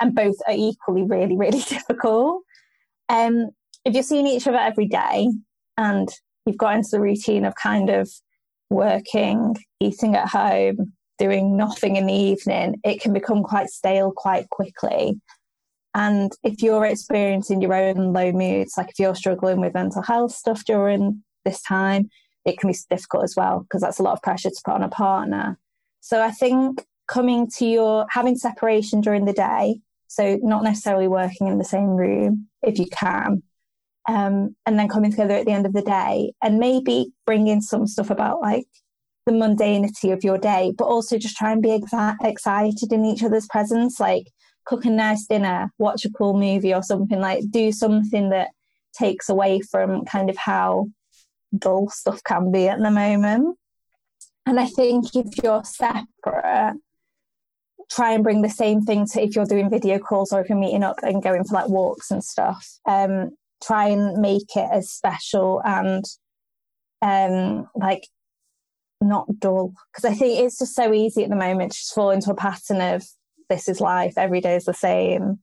and 0.00 0.14
both 0.14 0.36
are 0.48 0.54
equally 0.56 1.02
really, 1.02 1.36
really 1.36 1.60
difficult. 1.68 2.42
Um, 3.08 3.50
if 3.84 3.94
you're 3.94 4.02
seeing 4.02 4.26
each 4.26 4.48
other 4.48 4.58
every 4.58 4.86
day 4.86 5.28
and 5.78 6.08
you've 6.44 6.58
got 6.58 6.74
into 6.74 6.88
the 6.90 7.00
routine 7.00 7.44
of 7.44 7.54
kind 7.54 7.90
of 7.90 8.10
working, 8.70 9.56
eating 9.80 10.14
at 10.14 10.28
home, 10.28 10.92
doing 11.18 11.56
nothing 11.56 11.96
in 11.96 12.06
the 12.06 12.12
evening, 12.12 12.80
it 12.84 13.00
can 13.00 13.12
become 13.12 13.42
quite 13.42 13.68
stale 13.68 14.12
quite 14.14 14.48
quickly. 14.50 15.20
And 15.94 16.30
if 16.42 16.62
you're 16.62 16.84
experiencing 16.84 17.62
your 17.62 17.74
own 17.74 18.12
low 18.12 18.32
moods, 18.32 18.74
like 18.76 18.90
if 18.90 18.98
you're 18.98 19.14
struggling 19.14 19.60
with 19.60 19.74
mental 19.74 20.02
health 20.02 20.32
stuff 20.32 20.64
during 20.64 21.22
this 21.44 21.62
time, 21.62 22.10
it 22.44 22.58
can 22.58 22.70
be 22.70 22.76
difficult 22.90 23.24
as 23.24 23.34
well 23.36 23.60
because 23.60 23.80
that's 23.80 23.98
a 23.98 24.02
lot 24.02 24.12
of 24.12 24.22
pressure 24.22 24.50
to 24.50 24.62
put 24.64 24.74
on 24.74 24.82
a 24.82 24.88
partner. 24.88 25.58
So 26.00 26.22
I 26.22 26.30
think 26.30 26.84
coming 27.08 27.48
to 27.56 27.66
your 27.66 28.06
having 28.10 28.36
separation 28.36 29.00
during 29.00 29.24
the 29.24 29.32
day 29.32 29.80
so 30.08 30.38
not 30.42 30.62
necessarily 30.62 31.08
working 31.08 31.48
in 31.48 31.58
the 31.58 31.64
same 31.64 31.90
room 31.90 32.48
if 32.62 32.78
you 32.78 32.86
can 32.86 33.42
um, 34.08 34.54
and 34.66 34.78
then 34.78 34.88
coming 34.88 35.10
together 35.10 35.34
at 35.34 35.46
the 35.46 35.52
end 35.52 35.66
of 35.66 35.72
the 35.72 35.82
day 35.82 36.32
and 36.42 36.58
maybe 36.58 37.12
bring 37.24 37.48
in 37.48 37.60
some 37.60 37.86
stuff 37.86 38.10
about 38.10 38.40
like 38.40 38.66
the 39.26 39.32
mundanity 39.32 40.12
of 40.12 40.22
your 40.22 40.38
day 40.38 40.72
but 40.76 40.84
also 40.84 41.18
just 41.18 41.36
try 41.36 41.50
and 41.50 41.62
be 41.62 41.70
exa- 41.70 42.16
excited 42.22 42.92
in 42.92 43.04
each 43.04 43.24
other's 43.24 43.48
presence 43.48 43.98
like 43.98 44.28
cook 44.66 44.84
a 44.84 44.90
nice 44.90 45.26
dinner 45.26 45.72
watch 45.78 46.04
a 46.04 46.10
cool 46.10 46.38
movie 46.38 46.72
or 46.72 46.82
something 46.82 47.20
like 47.20 47.42
do 47.50 47.72
something 47.72 48.30
that 48.30 48.50
takes 48.96 49.28
away 49.28 49.60
from 49.60 50.04
kind 50.04 50.30
of 50.30 50.36
how 50.36 50.86
dull 51.58 51.88
stuff 51.90 52.22
can 52.22 52.52
be 52.52 52.68
at 52.68 52.78
the 52.78 52.90
moment 52.90 53.58
and 54.46 54.60
I 54.60 54.66
think 54.66 55.14
if 55.16 55.42
you're 55.42 55.64
separate, 55.64 56.76
try 57.90 58.12
and 58.12 58.22
bring 58.22 58.42
the 58.42 58.48
same 58.48 58.80
thing 58.82 59.06
to 59.06 59.22
if 59.22 59.34
you're 59.34 59.44
doing 59.44 59.68
video 59.68 59.98
calls 59.98 60.32
or 60.32 60.40
if 60.40 60.48
you're 60.48 60.58
meeting 60.58 60.84
up 60.84 61.00
and 61.02 61.22
going 61.22 61.44
for 61.44 61.54
like 61.54 61.68
walks 61.68 62.12
and 62.12 62.22
stuff. 62.22 62.78
Um, 62.86 63.30
try 63.62 63.88
and 63.88 64.20
make 64.20 64.56
it 64.56 64.68
as 64.72 64.90
special 64.90 65.62
and 65.64 66.04
um, 67.02 67.68
like 67.74 68.06
not 69.00 69.26
dull 69.38 69.72
because 69.92 70.10
I 70.10 70.14
think 70.14 70.40
it's 70.40 70.58
just 70.58 70.74
so 70.74 70.92
easy 70.92 71.24
at 71.24 71.30
the 71.30 71.36
moment 71.36 71.72
to 71.72 71.78
just 71.78 71.94
fall 71.94 72.10
into 72.10 72.30
a 72.30 72.34
pattern 72.34 72.80
of 72.80 73.04
this 73.48 73.68
is 73.68 73.80
life, 73.80 74.14
every 74.16 74.40
day 74.40 74.56
is 74.56 74.64
the 74.64 74.74
same. 74.74 75.38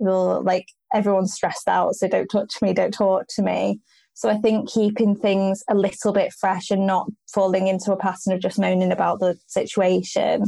You'll 0.00 0.42
like 0.42 0.66
everyone's 0.94 1.34
stressed 1.34 1.68
out, 1.68 1.94
so 1.94 2.08
don't 2.08 2.28
touch 2.28 2.54
me, 2.62 2.72
don't 2.72 2.94
talk 2.94 3.26
to 3.30 3.42
me. 3.42 3.80
So 4.14 4.28
I 4.28 4.38
think 4.38 4.70
keeping 4.70 5.16
things 5.16 5.64
a 5.68 5.74
little 5.74 6.12
bit 6.12 6.32
fresh 6.32 6.70
and 6.70 6.86
not 6.86 7.08
falling 7.32 7.66
into 7.66 7.92
a 7.92 7.96
pattern 7.96 8.32
of 8.32 8.40
just 8.40 8.60
moaning 8.60 8.92
about 8.92 9.18
the 9.18 9.36
situation 9.48 10.44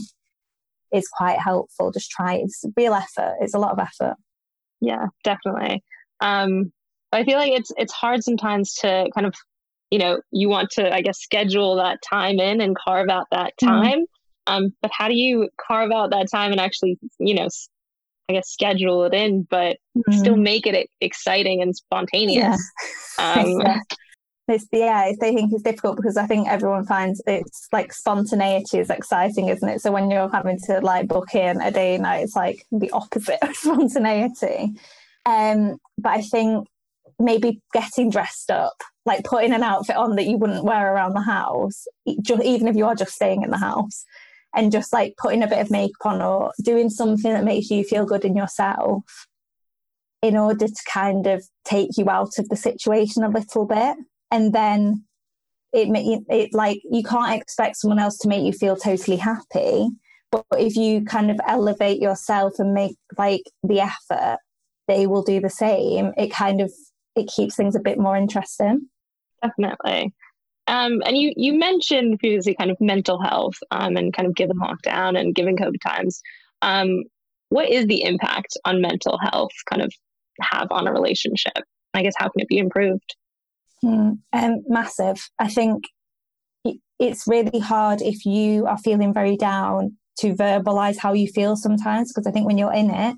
is 0.94 1.08
quite 1.08 1.40
helpful. 1.40 1.90
Just 1.90 2.10
try 2.10 2.34
it's 2.34 2.64
real 2.76 2.94
effort. 2.94 3.34
It's 3.40 3.54
a 3.54 3.58
lot 3.58 3.72
of 3.72 3.80
effort. 3.80 4.16
Yeah, 4.80 5.06
definitely. 5.24 5.82
Um, 6.20 6.72
I 7.16 7.24
feel 7.24 7.38
like 7.38 7.52
it's 7.52 7.72
it's 7.76 7.92
hard 7.92 8.22
sometimes 8.22 8.74
to 8.76 9.08
kind 9.14 9.26
of, 9.26 9.34
you 9.90 9.98
know, 9.98 10.20
you 10.30 10.48
want 10.48 10.70
to 10.72 10.92
I 10.92 11.02
guess 11.02 11.20
schedule 11.20 11.76
that 11.76 11.98
time 12.02 12.38
in 12.38 12.60
and 12.60 12.76
carve 12.76 13.08
out 13.08 13.26
that 13.30 13.54
mm-hmm. 13.62 13.68
time. 13.68 14.00
Mm. 14.00 14.04
Um, 14.48 14.74
but 14.80 14.90
how 14.94 15.08
do 15.08 15.14
you 15.14 15.48
carve 15.66 15.90
out 15.90 16.10
that 16.10 16.30
time 16.30 16.52
and 16.52 16.60
actually, 16.60 16.98
you 17.18 17.34
know, 17.34 17.48
I 18.28 18.34
guess 18.34 18.48
schedule 18.48 19.04
it 19.04 19.14
in, 19.14 19.42
but 19.42 19.78
mm. 19.96 20.14
still 20.14 20.36
make 20.36 20.66
it 20.66 20.88
exciting 21.00 21.62
and 21.62 21.74
spontaneous? 21.74 22.60
Yeah. 23.18 23.32
Um, 23.32 23.60
yeah. 23.62 23.80
It's 24.48 24.66
yeah, 24.70 24.98
I 24.98 25.14
think 25.14 25.52
it's 25.52 25.62
difficult 25.62 25.96
because 25.96 26.16
I 26.16 26.26
think 26.26 26.48
everyone 26.48 26.84
finds 26.84 27.20
it's 27.26 27.66
like 27.72 27.92
spontaneity 27.92 28.78
is 28.78 28.90
exciting, 28.90 29.48
isn't 29.48 29.68
it? 29.68 29.80
So 29.80 29.90
when 29.90 30.10
you're 30.10 30.28
having 30.28 30.58
to 30.66 30.80
like 30.80 31.08
book 31.08 31.34
in 31.34 31.60
a 31.60 31.70
day 31.70 31.98
night, 31.98 32.24
it's 32.24 32.36
like 32.36 32.64
the 32.70 32.90
opposite 32.90 33.38
of 33.42 33.56
spontaneity. 33.56 34.74
Um, 35.24 35.78
but 35.98 36.10
I 36.10 36.20
think 36.20 36.68
maybe 37.18 37.60
getting 37.72 38.10
dressed 38.10 38.50
up, 38.50 38.76
like 39.04 39.24
putting 39.24 39.52
an 39.52 39.62
outfit 39.62 39.96
on 39.96 40.16
that 40.16 40.26
you 40.26 40.36
wouldn't 40.36 40.64
wear 40.64 40.92
around 40.92 41.14
the 41.14 41.22
house, 41.22 41.86
even 42.06 42.68
if 42.68 42.76
you 42.76 42.84
are 42.86 42.94
just 42.94 43.14
staying 43.14 43.42
in 43.42 43.50
the 43.50 43.58
house, 43.58 44.04
and 44.54 44.72
just 44.72 44.92
like 44.92 45.14
putting 45.18 45.42
a 45.42 45.48
bit 45.48 45.60
of 45.60 45.70
makeup 45.70 46.06
on 46.06 46.22
or 46.22 46.52
doing 46.62 46.90
something 46.90 47.32
that 47.32 47.44
makes 47.44 47.70
you 47.70 47.84
feel 47.84 48.06
good 48.06 48.24
in 48.24 48.36
yourself 48.36 49.04
in 50.22 50.36
order 50.36 50.66
to 50.66 50.82
kind 50.90 51.26
of 51.26 51.44
take 51.64 51.90
you 51.96 52.08
out 52.08 52.38
of 52.38 52.48
the 52.48 52.56
situation 52.56 53.22
a 53.22 53.28
little 53.28 53.66
bit. 53.66 53.96
And 54.30 54.52
then 54.52 55.04
it 55.72 55.88
it 56.28 56.54
like 56.54 56.80
you 56.90 57.02
can't 57.02 57.40
expect 57.40 57.76
someone 57.76 57.98
else 57.98 58.18
to 58.18 58.28
make 58.28 58.44
you 58.44 58.52
feel 58.52 58.76
totally 58.76 59.16
happy 59.16 59.88
but 60.30 60.44
if 60.52 60.76
you 60.76 61.04
kind 61.04 61.30
of 61.30 61.38
elevate 61.46 62.00
yourself 62.00 62.54
and 62.58 62.72
make 62.72 62.96
like 63.18 63.42
the 63.62 63.80
effort 63.80 64.38
they 64.88 65.06
will 65.06 65.22
do 65.22 65.40
the 65.40 65.50
same. 65.50 66.12
It 66.16 66.30
kind 66.30 66.60
of 66.60 66.72
it 67.16 67.30
keeps 67.34 67.56
things 67.56 67.74
a 67.74 67.80
bit 67.80 67.98
more 67.98 68.16
interesting. 68.16 68.88
Definitely. 69.42 70.14
Um, 70.68 71.00
and 71.04 71.16
you 71.16 71.32
you 71.36 71.58
mentioned 71.58 72.18
previously 72.18 72.54
kind 72.54 72.70
of 72.70 72.76
mental 72.80 73.20
health 73.20 73.54
um, 73.70 73.96
and 73.96 74.12
kind 74.12 74.26
of 74.26 74.34
given 74.34 74.58
lockdown 74.58 75.18
and 75.18 75.34
given 75.34 75.56
covid 75.56 75.80
times. 75.84 76.20
Um, 76.62 77.04
what 77.50 77.68
is 77.68 77.86
the 77.86 78.02
impact 78.02 78.56
on 78.64 78.80
mental 78.80 79.18
health 79.18 79.52
kind 79.70 79.82
of 79.82 79.92
have 80.40 80.68
on 80.70 80.86
a 80.86 80.92
relationship? 80.92 81.62
I 81.94 82.02
guess 82.02 82.14
how 82.16 82.28
can 82.28 82.40
it 82.40 82.48
be 82.48 82.58
improved? 82.58 83.14
Hmm, 83.80 84.12
um, 84.32 84.64
massive. 84.68 85.28
I 85.38 85.48
think 85.48 85.84
it's 86.98 87.26
really 87.26 87.60
hard 87.60 88.02
if 88.02 88.24
you 88.24 88.66
are 88.66 88.78
feeling 88.78 89.12
very 89.12 89.36
down 89.36 89.96
to 90.18 90.34
verbalize 90.34 90.96
how 90.98 91.12
you 91.12 91.28
feel 91.28 91.56
sometimes 91.56 92.12
because 92.12 92.26
I 92.26 92.30
think 92.30 92.46
when 92.46 92.58
you're 92.58 92.72
in 92.72 92.90
it, 92.90 93.16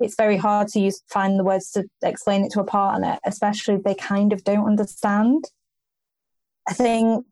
it's 0.00 0.16
very 0.16 0.36
hard 0.36 0.68
to 0.68 0.80
use 0.80 1.02
find 1.08 1.38
the 1.38 1.44
words 1.44 1.70
to 1.72 1.84
explain 2.02 2.44
it 2.44 2.52
to 2.52 2.60
a 2.60 2.64
partner, 2.64 3.18
especially 3.24 3.74
if 3.74 3.84
they 3.84 3.94
kind 3.94 4.32
of 4.32 4.44
don't 4.44 4.66
understand. 4.66 5.44
I 6.68 6.74
think 6.74 7.26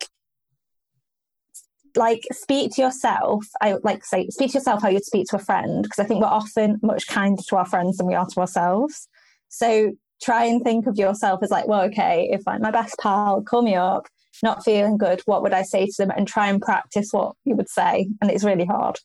like 1.97 2.23
speak 2.33 2.73
to 2.75 2.83
yourself. 2.83 3.45
I 3.61 3.75
like 3.83 4.05
say 4.05 4.29
speak 4.29 4.53
to 4.53 4.59
yourself 4.59 4.83
how 4.83 4.89
you'd 4.89 5.05
speak 5.05 5.27
to 5.29 5.37
a 5.37 5.41
friend 5.41 5.83
because 5.83 5.99
I 5.99 6.05
think 6.05 6.21
we're 6.21 6.29
often 6.29 6.79
much 6.83 7.07
kinder 7.07 7.43
to 7.49 7.57
our 7.57 7.67
friends 7.67 7.97
than 7.97 8.07
we 8.07 8.15
are 8.15 8.27
to 8.27 8.41
ourselves. 8.41 9.09
So 9.49 9.93
try 10.23 10.45
and 10.45 10.63
think 10.63 10.87
of 10.87 10.97
yourself 10.97 11.41
as 11.43 11.51
like, 11.51 11.67
well, 11.67 11.83
okay, 11.83 12.29
if 12.31 12.43
my 12.47 12.71
best 12.71 12.97
pal 13.01 13.43
call 13.43 13.63
me 13.63 13.75
up, 13.75 14.07
not 14.43 14.65
feeling 14.65 14.97
good, 14.97 15.23
what 15.25 15.43
would 15.43 15.53
I 15.53 15.63
say 15.63 15.87
to 15.87 15.95
them? 15.99 16.13
And 16.17 16.29
try 16.29 16.49
and 16.49 16.61
practice 16.61 17.09
what 17.11 17.35
you 17.45 17.57
would 17.57 17.69
say. 17.69 18.09
And 18.21 18.31
it's 18.31 18.45
really 18.45 18.67
hard. 18.67 18.97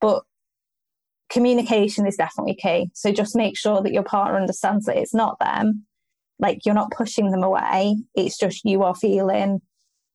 But 0.00 0.22
communication 1.30 2.06
is 2.06 2.16
definitely 2.16 2.54
key. 2.54 2.90
So 2.94 3.12
just 3.12 3.36
make 3.36 3.56
sure 3.56 3.82
that 3.82 3.92
your 3.92 4.02
partner 4.02 4.38
understands 4.38 4.86
that 4.86 4.96
it's 4.96 5.14
not 5.14 5.38
them. 5.40 5.84
Like 6.38 6.60
you're 6.64 6.74
not 6.74 6.90
pushing 6.90 7.30
them 7.30 7.42
away. 7.42 7.96
It's 8.14 8.38
just 8.38 8.64
you 8.64 8.82
are 8.82 8.94
feeling 8.94 9.60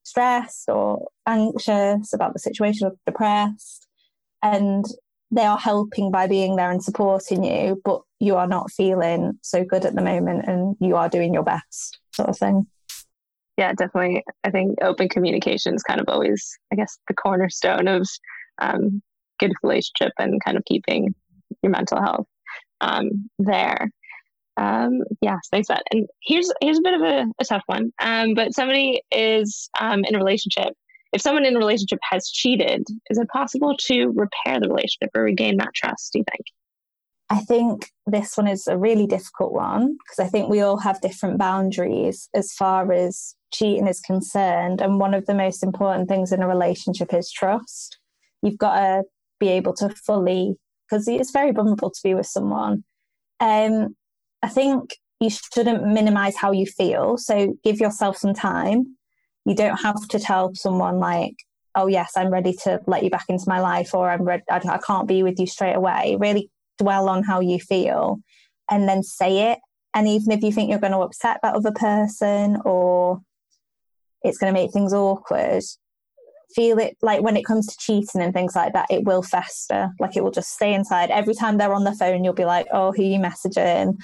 stressed 0.04 0.70
or 0.70 1.08
anxious 1.28 2.14
about 2.14 2.34
the 2.34 2.40
situation 2.40 2.88
or 2.88 2.94
depressed. 3.06 3.88
And 4.42 4.86
they 5.32 5.44
are 5.44 5.58
helping 5.58 6.12
by 6.12 6.28
being 6.28 6.56
there 6.56 6.72
and 6.72 6.84
supporting 6.84 7.44
you, 7.44 7.82
but 7.86 8.02
you 8.20 8.36
are 8.36 8.48
not 8.48 8.72
feeling 8.72 9.34
so 9.42 9.64
good 9.64 9.86
at 9.86 9.96
the 9.96 10.02
moment 10.02 10.46
and 10.48 10.76
you 10.80 10.96
are 10.96 11.10
doing 11.10 11.34
your 11.34 11.44
best, 11.44 12.00
sort 12.14 12.30
of 12.30 12.38
thing. 12.38 12.68
Yeah, 13.58 13.74
definitely. 13.74 14.24
I 14.44 14.52
think 14.52 14.80
open 14.82 15.10
communication 15.10 15.76
is 15.76 15.84
kind 15.84 16.00
of 16.00 16.08
always, 16.08 16.58
I 16.72 16.76
guess, 16.76 16.98
the 17.08 17.14
cornerstone 17.14 17.88
of 17.88 18.08
um, 18.60 19.02
good 19.40 19.54
relationship 19.64 20.14
and 20.20 20.44
kind 20.44 20.58
of 20.58 20.66
keeping 20.66 21.14
your 21.64 21.72
mental 21.72 22.02
health 22.02 22.28
um, 22.82 23.30
there. 23.40 23.90
Um, 24.58 25.02
yeah, 25.22 25.38
thanks 25.52 25.70
that. 25.70 25.84
And 25.92 26.08
here's 26.22 26.52
here's 26.62 26.80
a 26.80 26.84
bit 26.84 26.94
of 26.94 27.02
a, 27.02 27.26
a 27.40 27.46
tough 27.46 27.64
one. 27.68 27.92
Um, 28.02 28.34
but 28.34 28.54
somebody 28.54 29.02
is 29.12 29.70
um, 29.80 30.04
in 30.06 30.16
a 30.16 30.20
relationship 30.20 30.74
if 31.12 31.22
someone 31.22 31.46
in 31.46 31.56
a 31.56 31.60
relationship 31.60 32.00
has 32.04 32.30
cheated, 32.30 32.86
is 33.10 33.18
it 33.18 33.28
possible 33.30 33.76
to 33.86 34.08
repair 34.10 34.60
the 34.60 34.70
relationship 34.70 35.10
or 35.16 35.24
regain 35.24 35.58
that 35.58 35.74
trust, 35.74 36.14
do 36.14 36.20
you 36.20 36.26
think? 36.30 36.46
I 37.32 37.42
think 37.42 37.92
this 38.08 38.38
one 38.38 38.48
is 38.48 38.68
a 38.68 38.78
really 38.78 39.06
difficult 39.06 39.54
one 39.54 39.98
because 39.98 40.26
I 40.26 40.30
think 40.30 40.50
we 40.50 40.62
all 40.62 40.78
have 40.78 41.02
different 41.02 41.38
boundaries 41.38 42.28
as 42.34 42.52
far 42.54 42.92
as 42.92 43.36
cheating 43.54 43.88
is 43.88 44.00
concerned. 44.00 44.82
And 44.82 45.00
one 45.00 45.14
of 45.14 45.28
the 45.28 45.36
most 45.36 45.64
important 45.64 46.10
things 46.10 46.32
in 46.32 46.42
a 46.42 46.48
relationship 46.48 47.14
is 47.14 47.32
trust. 47.32 48.00
You've 48.42 48.58
got 48.58 48.76
to 48.76 49.04
be 49.40 49.50
able 49.50 49.74
to 49.76 49.90
fully, 49.90 50.56
because 50.90 51.08
it's 51.08 51.32
very 51.32 51.52
vulnerable 51.52 51.90
to 51.90 52.00
be 52.04 52.14
with 52.14 52.28
someone. 52.28 52.84
Um, 53.40 53.96
I 54.42 54.50
think 54.50 54.96
you 55.20 55.30
shouldn't 55.30 55.86
minimize 55.86 56.36
how 56.38 56.52
you 56.52 56.66
feel. 56.66 57.18
So 57.18 57.56
give 57.64 57.80
yourself 57.80 58.18
some 58.18 58.34
time 58.34 58.98
you 59.50 59.56
don't 59.56 59.78
have 59.78 60.08
to 60.08 60.20
tell 60.20 60.54
someone 60.54 61.00
like 61.00 61.36
oh 61.76 61.88
yes 61.88 62.14
i'm 62.16 62.30
ready 62.30 62.54
to 62.54 62.80
let 62.88 63.04
you 63.04 63.10
back 63.10 63.26
into 63.30 63.46
my 63.48 63.60
life 63.60 63.94
or 63.94 64.10
i'm 64.10 64.24
ready 64.24 64.44
I, 64.50 64.58
I 64.58 64.78
can't 64.78 65.08
be 65.08 65.24
with 65.24 65.40
you 65.40 65.48
straight 65.48 65.76
away 65.76 66.18
really 66.20 66.50
dwell 66.78 67.10
on 67.10 67.24
how 67.24 67.40
you 67.40 67.60
feel 67.60 68.20
and 68.70 68.88
then 68.88 69.04
say 69.04 69.52
it 69.52 69.60
and 69.94 70.08
even 70.08 70.32
if 70.32 70.44
you 70.44 70.52
think 70.52 70.70
you're 70.70 70.80
going 70.80 70.94
to 70.94 71.00
upset 71.00 71.40
that 71.42 71.56
other 71.56 71.72
person 71.72 72.62
or 72.64 73.22
it's 74.22 74.38
going 74.38 74.54
to 74.54 74.60
make 74.60 74.72
things 74.72 74.94
awkward 74.94 75.64
feel 76.56 76.80
it 76.80 76.98
like 77.02 77.22
when 77.22 77.38
it 77.38 77.46
comes 77.46 77.68
to 77.68 77.78
cheating 77.80 78.22
and 78.22 78.34
things 78.34 78.56
like 78.56 78.74
that 78.74 78.88
it 78.90 79.04
will 79.04 79.22
fester 79.22 79.90
like 80.00 80.18
it 80.18 80.24
will 80.24 80.32
just 80.32 80.50
stay 80.50 80.74
inside 80.74 81.12
every 81.12 81.36
time 81.36 81.58
they're 81.58 81.74
on 81.74 81.84
the 81.84 81.96
phone 81.96 82.24
you'll 82.24 82.34
be 82.34 82.46
like 82.46 82.66
oh 82.74 82.92
who 82.92 83.04
you 83.04 83.20
messaging 83.20 83.96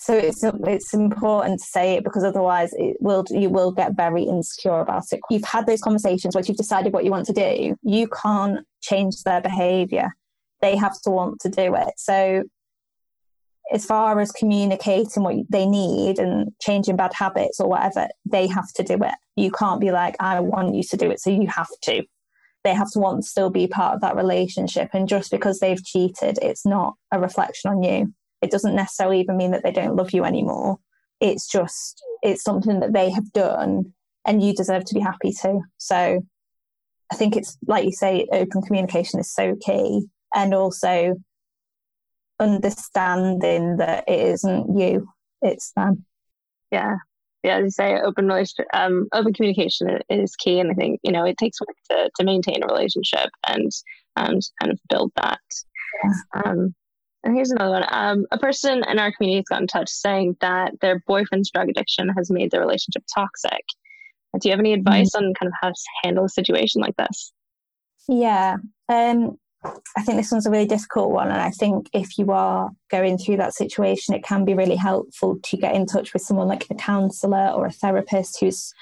so 0.00 0.14
it's 0.14 0.44
it's 0.44 0.94
important 0.94 1.58
to 1.58 1.66
say 1.66 1.94
it 1.94 2.04
because 2.04 2.22
otherwise 2.22 2.72
it 2.74 2.96
will 3.00 3.24
you 3.30 3.50
will 3.50 3.72
get 3.72 3.96
very 3.96 4.22
insecure 4.22 4.78
about 4.78 5.02
it. 5.10 5.18
You've 5.28 5.44
had 5.44 5.66
those 5.66 5.80
conversations 5.80 6.36
once 6.36 6.48
you've 6.48 6.56
decided 6.56 6.92
what 6.92 7.04
you 7.04 7.10
want 7.10 7.26
to 7.26 7.32
do. 7.32 7.74
You 7.82 8.08
can't 8.08 8.64
change 8.80 9.22
their 9.24 9.40
behavior. 9.40 10.10
They 10.62 10.76
have 10.76 11.00
to 11.02 11.10
want 11.10 11.40
to 11.40 11.48
do 11.48 11.74
it. 11.74 11.94
So 11.96 12.44
as 13.72 13.84
far 13.84 14.18
as 14.20 14.32
communicating 14.32 15.22
what 15.22 15.36
they 15.50 15.66
need 15.66 16.18
and 16.18 16.52
changing 16.60 16.96
bad 16.96 17.12
habits 17.14 17.60
or 17.60 17.68
whatever, 17.68 18.08
they 18.24 18.46
have 18.46 18.72
to 18.74 18.82
do 18.82 18.94
it. 18.94 19.14
You 19.36 19.50
can't 19.50 19.80
be 19.80 19.90
like, 19.90 20.16
I 20.20 20.40
want 20.40 20.74
you 20.74 20.82
to 20.84 20.96
do 20.96 21.10
it, 21.10 21.20
so 21.20 21.30
you 21.30 21.46
have 21.48 21.68
to. 21.82 22.02
They 22.64 22.74
have 22.74 22.90
to 22.92 22.98
want 22.98 23.22
to 23.22 23.28
still 23.28 23.50
be 23.50 23.66
part 23.66 23.94
of 23.94 24.00
that 24.00 24.16
relationship. 24.16 24.90
And 24.92 25.08
just 25.08 25.30
because 25.30 25.60
they've 25.60 25.84
cheated, 25.84 26.38
it's 26.42 26.66
not 26.66 26.94
a 27.12 27.20
reflection 27.20 27.70
on 27.70 27.82
you. 27.82 28.12
It 28.42 28.50
doesn't 28.50 28.74
necessarily 28.74 29.20
even 29.20 29.36
mean 29.36 29.52
that 29.52 29.62
they 29.62 29.72
don't 29.72 29.96
love 29.96 30.12
you 30.12 30.24
anymore. 30.24 30.78
It's 31.20 31.48
just, 31.48 32.02
it's 32.22 32.42
something 32.42 32.80
that 32.80 32.92
they 32.92 33.10
have 33.10 33.32
done 33.32 33.92
and 34.26 34.42
you 34.42 34.54
deserve 34.54 34.84
to 34.86 34.94
be 34.94 35.00
happy 35.00 35.32
too. 35.32 35.62
So 35.76 36.20
I 37.12 37.14
think 37.16 37.36
it's, 37.36 37.56
like 37.66 37.84
you 37.84 37.92
say, 37.92 38.26
open 38.32 38.62
communication 38.62 39.20
is 39.20 39.32
so 39.32 39.56
key. 39.56 40.06
And 40.34 40.52
also 40.52 41.16
understanding 42.40 43.76
that 43.78 44.04
it 44.08 44.20
isn't 44.20 44.78
you, 44.78 45.08
it's 45.42 45.72
them. 45.72 46.04
Yeah. 46.70 46.96
Yeah, 47.44 47.58
as 47.58 47.64
you 47.64 47.70
say, 47.70 48.00
open 48.00 48.26
relationship, 48.26 48.66
um, 48.74 49.06
open 49.12 49.32
communication 49.32 50.00
is 50.10 50.34
key, 50.34 50.58
and 50.58 50.72
I 50.72 50.74
think 50.74 50.98
you 51.04 51.12
know 51.12 51.24
it 51.24 51.38
takes 51.38 51.60
work 51.60 51.76
to 51.88 52.10
to 52.16 52.24
maintain 52.24 52.64
a 52.64 52.66
relationship, 52.66 53.30
and 53.46 53.70
um, 54.16 54.40
to 54.40 54.50
kind 54.60 54.72
of 54.72 54.78
build 54.88 55.12
that. 55.14 55.38
Yeah. 56.02 56.42
Um, 56.44 56.74
and 57.22 57.34
here's 57.36 57.50
another 57.50 57.70
one. 57.70 57.84
Um, 57.90 58.26
a 58.32 58.38
person 58.38 58.82
in 58.88 58.98
our 58.98 59.12
community 59.12 59.38
has 59.38 59.44
got 59.48 59.60
in 59.60 59.68
touch 59.68 59.88
saying 59.88 60.36
that 60.40 60.72
their 60.80 61.02
boyfriend's 61.06 61.50
drug 61.50 61.68
addiction 61.68 62.08
has 62.16 62.30
made 62.30 62.50
their 62.50 62.60
relationship 62.60 63.04
toxic. 63.14 63.64
Do 64.40 64.48
you 64.48 64.52
have 64.52 64.60
any 64.60 64.72
advice 64.72 65.10
mm-hmm. 65.14 65.26
on 65.26 65.34
kind 65.34 65.48
of 65.48 65.54
how 65.60 65.68
to 65.68 65.74
handle 66.04 66.24
a 66.24 66.28
situation 66.28 66.80
like 66.80 66.96
this? 66.96 67.32
Yeah. 68.08 68.56
Um, 68.88 69.38
I 69.64 70.02
think 70.02 70.18
this 70.18 70.30
one's 70.30 70.46
a 70.46 70.50
really 70.50 70.66
difficult 70.66 71.10
one. 71.10 71.28
And 71.28 71.40
I 71.40 71.50
think 71.50 71.88
if 71.92 72.16
you 72.16 72.30
are 72.30 72.70
going 72.90 73.18
through 73.18 73.38
that 73.38 73.54
situation, 73.54 74.14
it 74.14 74.22
can 74.22 74.44
be 74.44 74.54
really 74.54 74.76
helpful 74.76 75.38
to 75.42 75.56
get 75.56 75.74
in 75.74 75.86
touch 75.86 76.12
with 76.12 76.22
someone 76.22 76.48
like 76.48 76.66
a 76.70 76.74
counselor 76.74 77.48
or 77.48 77.66
a 77.66 77.72
therapist 77.72 78.40
who's 78.40 78.72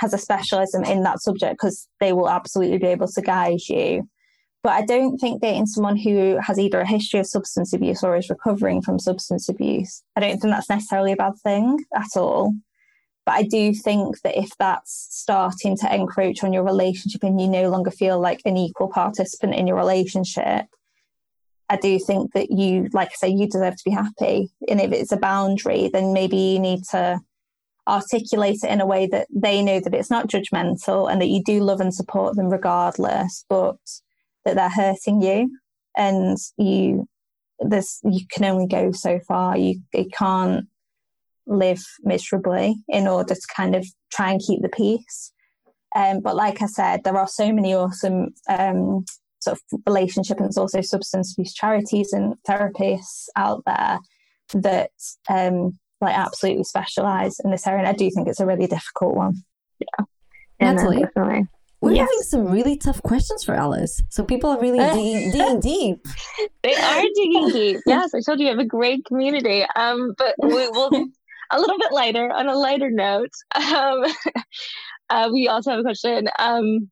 has 0.00 0.14
a 0.14 0.18
specialism 0.18 0.82
in 0.84 1.02
that 1.02 1.20
subject 1.20 1.54
because 1.54 1.86
they 2.00 2.14
will 2.14 2.30
absolutely 2.30 2.78
be 2.78 2.86
able 2.86 3.06
to 3.06 3.20
guide 3.20 3.60
you. 3.68 4.08
But 4.62 4.72
I 4.72 4.82
don't 4.84 5.18
think 5.18 5.42
dating 5.42 5.66
someone 5.66 5.96
who 5.96 6.38
has 6.42 6.58
either 6.58 6.80
a 6.80 6.86
history 6.86 7.20
of 7.20 7.26
substance 7.26 7.72
abuse 7.72 8.02
or 8.02 8.16
is 8.16 8.30
recovering 8.30 8.80
from 8.80 8.98
substance 8.98 9.48
abuse, 9.48 10.02
I 10.16 10.20
don't 10.20 10.38
think 10.38 10.52
that's 10.54 10.70
necessarily 10.70 11.12
a 11.12 11.16
bad 11.16 11.34
thing 11.42 11.78
at 11.94 12.16
all. 12.16 12.54
But 13.26 13.34
I 13.34 13.42
do 13.42 13.74
think 13.74 14.20
that 14.22 14.38
if 14.38 14.50
that's 14.58 15.08
starting 15.10 15.76
to 15.78 15.94
encroach 15.94 16.42
on 16.42 16.52
your 16.52 16.64
relationship 16.64 17.22
and 17.22 17.40
you 17.40 17.48
no 17.48 17.68
longer 17.68 17.90
feel 17.90 18.18
like 18.18 18.40
an 18.44 18.56
equal 18.56 18.88
participant 18.88 19.54
in 19.54 19.66
your 19.66 19.76
relationship, 19.76 20.66
I 21.68 21.76
do 21.76 21.98
think 21.98 22.32
that 22.32 22.50
you, 22.50 22.88
like 22.92 23.10
I 23.10 23.14
say, 23.14 23.28
you 23.28 23.46
deserve 23.46 23.76
to 23.76 23.84
be 23.84 23.92
happy. 23.92 24.50
And 24.68 24.80
if 24.80 24.90
it's 24.92 25.12
a 25.12 25.16
boundary, 25.16 25.88
then 25.92 26.12
maybe 26.12 26.36
you 26.36 26.58
need 26.58 26.82
to 26.90 27.20
articulate 27.86 28.58
it 28.64 28.70
in 28.70 28.80
a 28.80 28.86
way 28.86 29.06
that 29.06 29.28
they 29.32 29.62
know 29.62 29.80
that 29.80 29.94
it's 29.94 30.10
not 30.10 30.28
judgmental 30.28 31.10
and 31.10 31.20
that 31.20 31.28
you 31.28 31.42
do 31.44 31.60
love 31.60 31.80
and 31.80 31.94
support 31.94 32.36
them 32.36 32.48
regardless, 32.48 33.44
but 33.48 33.76
that 34.44 34.56
they're 34.56 34.68
hurting 34.68 35.22
you 35.22 35.56
and 35.96 36.38
you 36.56 37.06
this 37.60 38.00
you 38.04 38.26
can 38.30 38.44
only 38.44 38.66
go 38.66 38.90
so 38.90 39.20
far. 39.28 39.56
You, 39.56 39.80
you 39.92 40.08
can't 40.08 40.66
live 41.50 41.84
miserably 42.02 42.76
in 42.88 43.06
order 43.06 43.34
to 43.34 43.46
kind 43.54 43.74
of 43.74 43.84
try 44.12 44.30
and 44.30 44.40
keep 44.40 44.62
the 44.62 44.68
peace. 44.68 45.32
Um, 45.94 46.20
but 46.20 46.36
like 46.36 46.62
I 46.62 46.66
said, 46.66 47.02
there 47.04 47.18
are 47.18 47.28
so 47.28 47.52
many 47.52 47.74
awesome 47.74 48.28
um, 48.48 49.04
sort 49.40 49.58
of 49.58 49.80
relationship 49.86 50.38
and 50.38 50.56
also 50.56 50.80
substance 50.80 51.34
abuse 51.34 51.52
charities 51.52 52.12
and 52.12 52.34
therapists 52.48 53.26
out 53.36 53.62
there 53.66 53.98
that 54.54 54.90
um, 55.28 55.78
like 56.00 56.16
absolutely 56.16 56.64
specialize 56.64 57.36
in 57.44 57.50
this 57.50 57.66
area. 57.66 57.80
And 57.80 57.88
I 57.88 57.92
do 57.92 58.10
think 58.10 58.28
it's 58.28 58.40
a 58.40 58.46
really 58.46 58.66
difficult 58.66 59.16
one. 59.16 59.42
Yeah, 59.80 60.04
Natalie, 60.60 61.02
definitely. 61.02 61.48
We're 61.80 61.92
yes. 61.92 62.08
having 62.10 62.22
some 62.22 62.52
really 62.52 62.76
tough 62.76 63.02
questions 63.02 63.42
for 63.42 63.54
Alice. 63.54 64.02
So 64.10 64.22
people 64.22 64.50
are 64.50 64.60
really 64.60 64.78
digging, 64.94 65.30
digging 65.30 65.60
deep. 65.60 66.06
They 66.62 66.74
are 66.74 67.02
digging 67.14 67.48
deep. 67.48 67.80
Yes, 67.86 68.14
I 68.14 68.20
told 68.20 68.38
you 68.38 68.46
you 68.46 68.50
have 68.50 68.58
a 68.58 68.66
great 68.66 69.04
community. 69.06 69.64
Um, 69.76 70.14
but 70.18 70.34
we 70.42 70.68
will 70.68 70.90
a 71.50 71.60
little 71.60 71.78
bit 71.78 71.92
lighter 71.92 72.30
on 72.30 72.48
a 72.48 72.54
lighter 72.54 72.90
note. 72.90 73.32
Um, 73.70 74.04
uh, 75.08 75.28
we 75.32 75.48
also 75.48 75.70
have 75.70 75.80
a 75.80 75.82
question. 75.82 76.28
Um, 76.38 76.90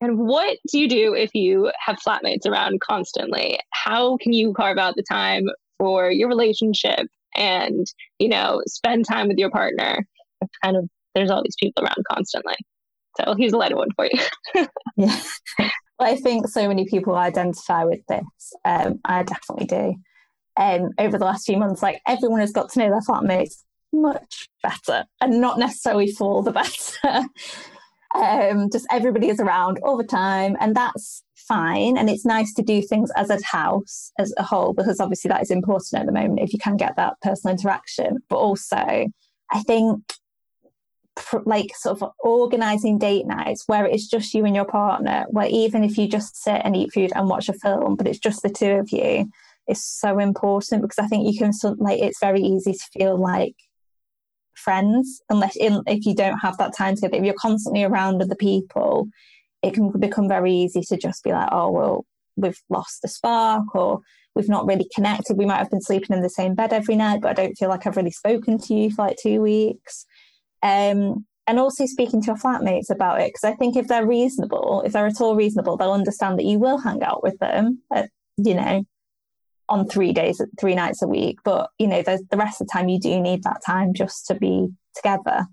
and 0.00 0.18
what 0.18 0.58
do 0.70 0.78
you 0.78 0.88
do 0.88 1.14
if 1.14 1.34
you 1.34 1.70
have 1.84 1.96
flatmates 1.96 2.46
around 2.46 2.80
constantly? 2.80 3.58
How 3.70 4.16
can 4.18 4.32
you 4.32 4.52
carve 4.54 4.78
out 4.78 4.94
the 4.96 5.04
time 5.10 5.44
for 5.78 6.10
your 6.10 6.28
relationship 6.28 7.06
and, 7.34 7.86
you 8.18 8.28
know, 8.28 8.60
spend 8.66 9.06
time 9.06 9.28
with 9.28 9.38
your 9.38 9.50
partner? 9.50 10.06
Kind 10.62 10.76
of 10.76 10.88
there's 11.14 11.30
all 11.30 11.42
these 11.42 11.56
people 11.58 11.84
around 11.84 12.04
constantly. 12.10 12.56
So 13.18 13.34
here's 13.38 13.52
a 13.52 13.56
lighter 13.56 13.76
one 13.76 13.88
for 13.96 14.06
you. 14.06 14.66
yeah. 14.96 15.20
I 16.00 16.16
think 16.16 16.48
so 16.48 16.66
many 16.68 16.86
people 16.86 17.14
identify 17.14 17.84
with 17.84 18.00
this. 18.08 18.52
Um, 18.64 19.00
I 19.04 19.22
definitely 19.22 19.66
do. 19.66 19.94
Um, 20.56 20.90
over 20.98 21.18
the 21.18 21.24
last 21.24 21.46
few 21.46 21.56
months, 21.56 21.82
like 21.82 22.00
everyone 22.06 22.40
has 22.40 22.52
got 22.52 22.70
to 22.72 22.78
know 22.78 22.90
their 22.90 23.00
flatmates 23.00 23.64
much 23.92 24.48
better 24.62 25.04
and 25.20 25.40
not 25.40 25.58
necessarily 25.58 26.10
for 26.10 26.42
the 26.42 26.52
better. 27.02 27.24
um, 28.14 28.68
just 28.70 28.86
everybody 28.90 29.28
is 29.28 29.40
around 29.40 29.78
all 29.82 29.96
the 29.96 30.04
time, 30.04 30.56
and 30.60 30.74
that's 30.74 31.22
fine. 31.34 31.96
And 31.96 32.08
it's 32.08 32.24
nice 32.24 32.52
to 32.54 32.62
do 32.62 32.82
things 32.82 33.10
as 33.16 33.30
a 33.30 33.38
house 33.44 34.12
as 34.18 34.32
a 34.36 34.42
whole, 34.42 34.72
because 34.72 35.00
obviously 35.00 35.28
that 35.28 35.42
is 35.42 35.50
important 35.50 36.00
at 36.00 36.06
the 36.06 36.12
moment 36.12 36.40
if 36.40 36.52
you 36.52 36.58
can 36.58 36.76
get 36.76 36.96
that 36.96 37.14
personal 37.22 37.56
interaction. 37.56 38.18
But 38.28 38.36
also, 38.36 38.76
I 38.76 39.62
think 39.62 40.02
like 41.44 41.70
sort 41.76 42.02
of 42.02 42.10
organizing 42.20 42.98
date 42.98 43.26
nights 43.26 43.64
where 43.66 43.86
it's 43.86 44.08
just 44.08 44.34
you 44.34 44.44
and 44.44 44.54
your 44.54 44.64
partner, 44.64 45.26
where 45.30 45.46
even 45.46 45.84
if 45.84 45.96
you 45.96 46.08
just 46.08 46.36
sit 46.36 46.60
and 46.64 46.76
eat 46.76 46.92
food 46.92 47.12
and 47.14 47.28
watch 47.28 47.48
a 47.48 47.52
film, 47.52 47.96
but 47.96 48.08
it's 48.08 48.18
just 48.18 48.42
the 48.42 48.50
two 48.50 48.72
of 48.72 48.90
you, 48.90 49.30
is 49.68 49.84
so 49.84 50.18
important 50.18 50.82
because 50.82 50.98
I 50.98 51.06
think 51.06 51.26
you 51.30 51.38
can 51.38 51.52
like 51.78 52.00
it's 52.00 52.20
very 52.20 52.40
easy 52.40 52.72
to 52.72 52.84
feel 52.92 53.18
like 53.18 53.54
friends 54.54 55.20
unless 55.30 55.56
in, 55.56 55.82
if 55.86 56.06
you 56.06 56.14
don't 56.14 56.38
have 56.38 56.58
that 56.58 56.76
time 56.76 56.94
together. 56.94 57.16
If 57.16 57.24
you're 57.24 57.34
constantly 57.34 57.84
around 57.84 58.22
other 58.22 58.34
people, 58.34 59.08
it 59.62 59.74
can 59.74 59.90
become 59.98 60.28
very 60.28 60.52
easy 60.52 60.82
to 60.82 60.96
just 60.96 61.24
be 61.24 61.32
like, 61.32 61.48
oh 61.52 61.70
well, 61.70 62.06
we've 62.36 62.60
lost 62.68 63.02
the 63.02 63.08
spark 63.08 63.74
or 63.74 64.00
we've 64.34 64.48
not 64.48 64.66
really 64.66 64.88
connected. 64.94 65.38
We 65.38 65.46
might 65.46 65.58
have 65.58 65.70
been 65.70 65.80
sleeping 65.80 66.16
in 66.16 66.22
the 66.22 66.30
same 66.30 66.54
bed 66.54 66.72
every 66.72 66.96
night, 66.96 67.20
but 67.20 67.30
I 67.30 67.42
don't 67.42 67.56
feel 67.56 67.68
like 67.68 67.86
I've 67.86 67.96
really 67.96 68.10
spoken 68.10 68.58
to 68.58 68.74
you 68.74 68.90
for 68.90 69.06
like 69.06 69.16
two 69.22 69.40
weeks. 69.40 70.06
Um, 70.62 71.26
and 71.46 71.58
also 71.58 71.84
speaking 71.84 72.22
to 72.22 72.28
your 72.28 72.36
flatmates 72.36 72.90
about 72.90 73.20
it 73.20 73.28
because 73.28 73.44
I 73.44 73.54
think 73.54 73.76
if 73.76 73.86
they're 73.86 74.06
reasonable, 74.06 74.82
if 74.84 74.92
they're 74.92 75.06
at 75.06 75.20
all 75.20 75.36
reasonable, 75.36 75.76
they'll 75.76 75.92
understand 75.92 76.38
that 76.38 76.46
you 76.46 76.58
will 76.58 76.78
hang 76.78 77.02
out 77.02 77.22
with 77.22 77.38
them, 77.38 77.82
at, 77.92 78.08
you 78.38 78.54
know, 78.54 78.84
on 79.68 79.88
three 79.88 80.12
days, 80.12 80.40
three 80.60 80.74
nights 80.74 81.02
a 81.02 81.08
week. 81.08 81.38
But 81.44 81.70
you 81.78 81.86
know, 81.86 82.02
the 82.02 82.36
rest 82.36 82.60
of 82.60 82.66
the 82.66 82.72
time 82.72 82.88
you 82.88 83.00
do 83.00 83.20
need 83.20 83.42
that 83.44 83.62
time 83.66 83.94
just 83.94 84.26
to 84.26 84.34
be 84.34 84.68
together, 84.94 85.46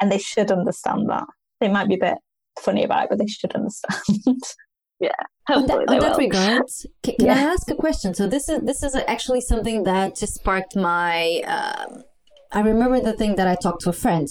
and 0.00 0.10
they 0.10 0.18
should 0.18 0.50
understand 0.50 1.08
that. 1.08 1.24
They 1.60 1.68
might 1.68 1.88
be 1.88 1.94
a 1.94 1.98
bit 1.98 2.18
funny 2.60 2.84
about 2.84 3.04
it, 3.04 3.10
but 3.10 3.18
they 3.18 3.26
should 3.26 3.54
understand. 3.54 4.42
yeah. 5.00 5.10
On 5.48 5.66
that, 5.66 5.88
on 5.88 5.98
that 6.00 6.18
regard, 6.18 6.62
can, 7.02 7.14
can 7.18 7.26
yeah. 7.26 7.34
I 7.34 7.38
ask 7.52 7.70
a 7.70 7.76
question? 7.76 8.14
So 8.14 8.26
this 8.26 8.48
is 8.48 8.62
this 8.62 8.82
is 8.82 8.96
actually 9.06 9.40
something 9.40 9.84
that 9.84 10.16
just 10.16 10.34
sparked 10.34 10.74
my. 10.74 11.40
Um, 11.46 12.02
I 12.52 12.60
remember 12.60 13.00
the 13.00 13.12
thing 13.12 13.36
that 13.36 13.46
I 13.46 13.54
talked 13.54 13.82
to 13.82 13.90
a 13.90 13.92
friend. 13.92 14.28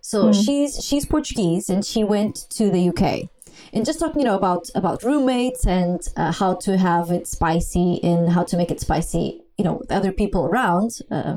So 0.00 0.30
mm. 0.30 0.44
she's 0.44 0.84
she's 0.84 1.06
Portuguese 1.06 1.68
and 1.68 1.84
she 1.84 2.02
went 2.02 2.46
to 2.50 2.70
the 2.70 2.88
UK 2.88 3.28
and 3.72 3.84
just 3.84 4.00
talking, 4.00 4.20
you 4.20 4.26
know, 4.26 4.36
about 4.36 4.70
about 4.74 5.02
roommates 5.02 5.66
and 5.66 6.00
uh, 6.16 6.32
how 6.32 6.54
to 6.56 6.76
have 6.76 7.10
it 7.10 7.26
spicy 7.26 8.00
and 8.02 8.30
how 8.30 8.44
to 8.44 8.56
make 8.56 8.70
it 8.70 8.80
spicy, 8.80 9.42
you 9.56 9.64
know, 9.64 9.74
with 9.74 9.92
other 9.92 10.12
people 10.12 10.46
around. 10.46 10.98
Uh, 11.10 11.36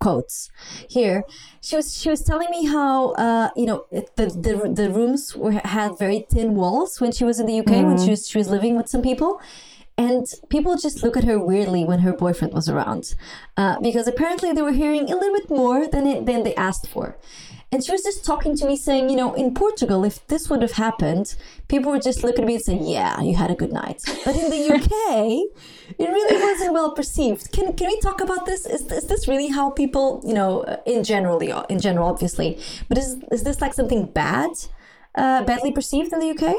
quotes 0.00 0.48
here 0.88 1.24
she 1.60 1.76
was 1.76 1.94
she 1.94 2.08
was 2.08 2.22
telling 2.22 2.48
me 2.50 2.64
how 2.64 3.10
uh 3.26 3.50
you 3.54 3.66
know 3.66 3.84
the 3.90 4.06
the, 4.16 4.72
the 4.72 4.90
rooms 4.90 5.36
were 5.36 5.52
had 5.52 5.98
very 5.98 6.24
thin 6.30 6.54
walls 6.54 7.02
when 7.02 7.12
she 7.12 7.22
was 7.22 7.38
in 7.38 7.44
the 7.44 7.58
UK 7.60 7.66
mm. 7.66 7.84
when 7.84 7.98
she 8.02 8.08
was 8.08 8.26
she 8.26 8.38
was 8.38 8.48
living 8.48 8.76
with 8.76 8.88
some 8.88 9.02
people 9.02 9.38
and 9.98 10.26
people 10.48 10.74
just 10.78 11.02
look 11.02 11.16
at 11.18 11.24
her 11.24 11.38
weirdly 11.38 11.84
when 11.84 11.98
her 11.98 12.14
boyfriend 12.14 12.54
was 12.54 12.66
around 12.70 13.14
uh, 13.58 13.78
because 13.80 14.08
apparently 14.08 14.50
they 14.52 14.62
were 14.62 14.72
hearing 14.72 15.10
a 15.10 15.14
little 15.14 15.34
bit 15.34 15.50
more 15.50 15.86
than 15.86 16.06
it, 16.06 16.24
than 16.24 16.42
they 16.44 16.54
asked 16.54 16.88
for 16.88 17.18
and 17.72 17.84
she 17.84 17.92
was 17.92 18.02
just 18.02 18.24
talking 18.24 18.56
to 18.56 18.66
me 18.66 18.76
saying, 18.76 19.10
you 19.10 19.16
know, 19.16 19.32
in 19.34 19.54
Portugal, 19.54 20.04
if 20.04 20.26
this 20.26 20.50
would 20.50 20.60
have 20.60 20.72
happened, 20.72 21.36
people 21.68 21.92
would 21.92 22.02
just 22.02 22.24
look 22.24 22.38
at 22.38 22.44
me 22.44 22.54
and 22.54 22.62
say, 22.62 22.76
yeah, 22.82 23.20
you 23.20 23.36
had 23.36 23.50
a 23.50 23.54
good 23.54 23.72
night. 23.72 24.02
But 24.24 24.34
in 24.34 24.50
the 24.50 24.74
UK, 24.74 25.96
it 25.98 26.08
really 26.08 26.42
wasn't 26.42 26.72
well 26.72 26.92
perceived. 26.92 27.52
Can, 27.52 27.72
can 27.74 27.86
we 27.86 28.00
talk 28.00 28.20
about 28.20 28.44
this? 28.44 28.66
Is, 28.66 28.90
is 28.90 29.06
this 29.06 29.28
really 29.28 29.48
how 29.48 29.70
people, 29.70 30.20
you 30.26 30.34
know, 30.34 30.62
in 30.84 31.04
generally, 31.04 31.52
in 31.68 31.78
general, 31.78 32.08
obviously, 32.08 32.58
but 32.88 32.98
is, 32.98 33.18
is 33.30 33.44
this 33.44 33.60
like 33.60 33.74
something 33.74 34.06
bad, 34.06 34.50
uh, 35.14 35.44
badly 35.44 35.70
perceived 35.70 36.12
in 36.12 36.18
the 36.18 36.30
UK? 36.30 36.54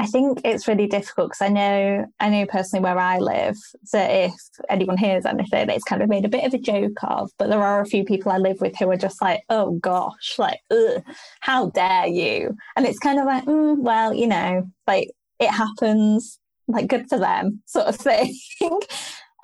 I 0.00 0.06
think 0.06 0.40
it's 0.44 0.68
really 0.68 0.86
difficult 0.86 1.30
because 1.30 1.42
I 1.42 1.48
know 1.48 2.06
I 2.20 2.28
know 2.28 2.46
personally 2.46 2.84
where 2.84 2.98
I 2.98 3.18
live 3.18 3.56
that 3.92 4.10
if 4.10 4.32
anyone 4.70 4.96
hears 4.96 5.26
anything, 5.26 5.70
it's 5.70 5.84
kind 5.84 6.02
of 6.02 6.08
made 6.08 6.24
a 6.24 6.28
bit 6.28 6.44
of 6.44 6.54
a 6.54 6.58
joke 6.58 6.98
of. 7.02 7.30
But 7.36 7.50
there 7.50 7.62
are 7.62 7.80
a 7.80 7.86
few 7.86 8.04
people 8.04 8.30
I 8.30 8.38
live 8.38 8.60
with 8.60 8.76
who 8.78 8.88
are 8.90 8.96
just 8.96 9.20
like, 9.20 9.42
"Oh 9.48 9.72
gosh, 9.72 10.36
like, 10.38 10.60
how 11.40 11.70
dare 11.70 12.06
you?" 12.06 12.56
And 12.76 12.86
it's 12.86 13.00
kind 13.00 13.18
of 13.18 13.26
like, 13.26 13.44
mm, 13.44 13.78
well, 13.78 14.14
you 14.14 14.28
know, 14.28 14.70
like 14.86 15.10
it 15.40 15.50
happens. 15.50 16.38
Like 16.70 16.86
good 16.86 17.08
for 17.08 17.18
them, 17.18 17.62
sort 17.66 17.86
of 17.86 17.96
thing. 17.96 18.38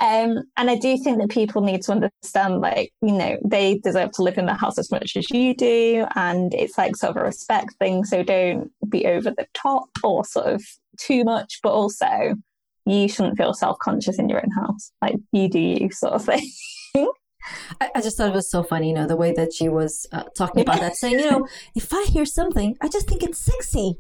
Um, 0.01 0.43
and 0.57 0.71
I 0.71 0.77
do 0.77 0.99
think 0.99 1.19
that 1.19 1.31
people 1.31 1.63
need 1.63 1.83
to 1.83 1.93
understand, 1.93 2.61
like, 2.61 2.93
you 3.01 3.13
know, 3.13 3.39
they 3.45 3.79
deserve 3.79 4.11
to 4.13 4.23
live 4.23 4.39
in 4.39 4.47
the 4.47 4.55
house 4.55 4.79
as 4.79 4.91
much 4.91 5.17
as 5.17 5.31
you 5.31 5.55
do. 5.55 6.07
And 6.17 6.53
it's 6.53 6.77
like 6.77 6.97
sort 6.97 7.11
of 7.11 7.17
a 7.19 7.25
respect 7.25 7.75
thing. 7.79 8.05
So 8.05 8.23
don't 8.23 8.73
be 8.89 9.07
over 9.07 9.31
the 9.31 9.47
top 9.55 9.89
or 10.03 10.25
sort 10.25 10.47
of 10.47 10.65
too 10.99 11.25
much, 11.25 11.61
but 11.63 11.73
also 11.73 12.35
you 12.87 13.09
shouldn't 13.09 13.39
feel 13.39 13.55
self 13.55 13.79
conscious 13.79 14.19
in 14.19 14.29
your 14.29 14.43
own 14.43 14.51
house. 14.51 14.91
Like, 15.01 15.17
you 15.33 15.49
do 15.49 15.61
you, 15.61 15.91
sort 15.91 16.15
of 16.15 16.25
thing. 16.25 16.51
I, 17.81 17.91
I, 17.95 18.01
just 18.01 18.17
thought 18.17 18.29
it 18.29 18.35
was 18.35 18.51
so 18.51 18.63
funny, 18.63 18.89
you 18.89 18.95
know, 18.95 19.07
the 19.07 19.17
way 19.17 19.33
that 19.33 19.53
she 19.53 19.69
was 19.69 20.07
uh, 20.13 20.25
talking 20.37 20.63
about 20.63 20.81
that, 20.81 20.97
saying, 20.97 21.19
you 21.19 21.31
know, 21.31 21.47
if 21.75 21.93
I 21.93 22.05
hear 22.05 22.25
something, 22.25 22.77
I 22.81 22.89
just 22.89 23.07
think 23.07 23.23
it's 23.23 23.45
sexy. 23.45 23.99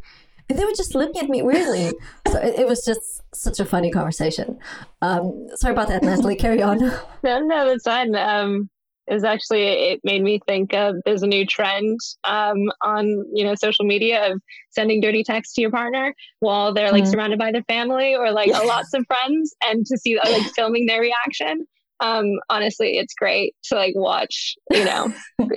And 0.48 0.58
they 0.58 0.64
were 0.64 0.72
just 0.76 0.94
looking 0.94 1.22
at 1.22 1.28
me 1.28 1.42
weirdly. 1.42 1.92
so 2.28 2.38
it, 2.38 2.60
it, 2.60 2.66
was 2.66 2.84
just 2.84 3.22
such 3.34 3.60
a 3.60 3.64
funny 3.64 3.90
conversation. 3.90 4.58
Um, 5.00 5.48
sorry 5.54 5.72
about 5.72 5.88
that, 5.88 6.02
Natalie. 6.02 6.36
Carry 6.36 6.62
on. 6.62 6.80
No, 7.22 7.40
no, 7.40 7.70
it's 7.70 7.84
fine. 7.84 8.14
Um, 8.14 8.68
is 9.06 9.24
actually 9.24 9.64
it 9.64 10.00
made 10.04 10.22
me 10.22 10.40
think 10.46 10.72
of 10.74 10.96
there's 11.04 11.22
a 11.22 11.26
new 11.26 11.46
trend 11.46 11.98
um, 12.24 12.70
on 12.82 13.06
you 13.32 13.44
know 13.44 13.54
social 13.54 13.84
media 13.84 14.32
of 14.32 14.40
sending 14.70 15.00
dirty 15.00 15.22
texts 15.22 15.54
to 15.54 15.60
your 15.60 15.70
partner 15.70 16.14
while 16.40 16.72
they're 16.72 16.92
like 16.92 17.04
mm. 17.04 17.10
surrounded 17.10 17.38
by 17.38 17.52
their 17.52 17.64
family 17.64 18.14
or 18.14 18.32
like 18.32 18.50
lots 18.50 18.94
of 18.94 19.04
friends 19.06 19.54
and 19.66 19.84
to 19.86 19.98
see 19.98 20.18
like 20.18 20.42
filming 20.54 20.86
their 20.86 21.00
reaction 21.00 21.66
um 22.00 22.24
honestly 22.48 22.96
it's 22.96 23.14
great 23.14 23.54
to 23.62 23.74
like 23.74 23.94
watch 23.94 24.54
you 24.70 24.84
know 24.84 25.12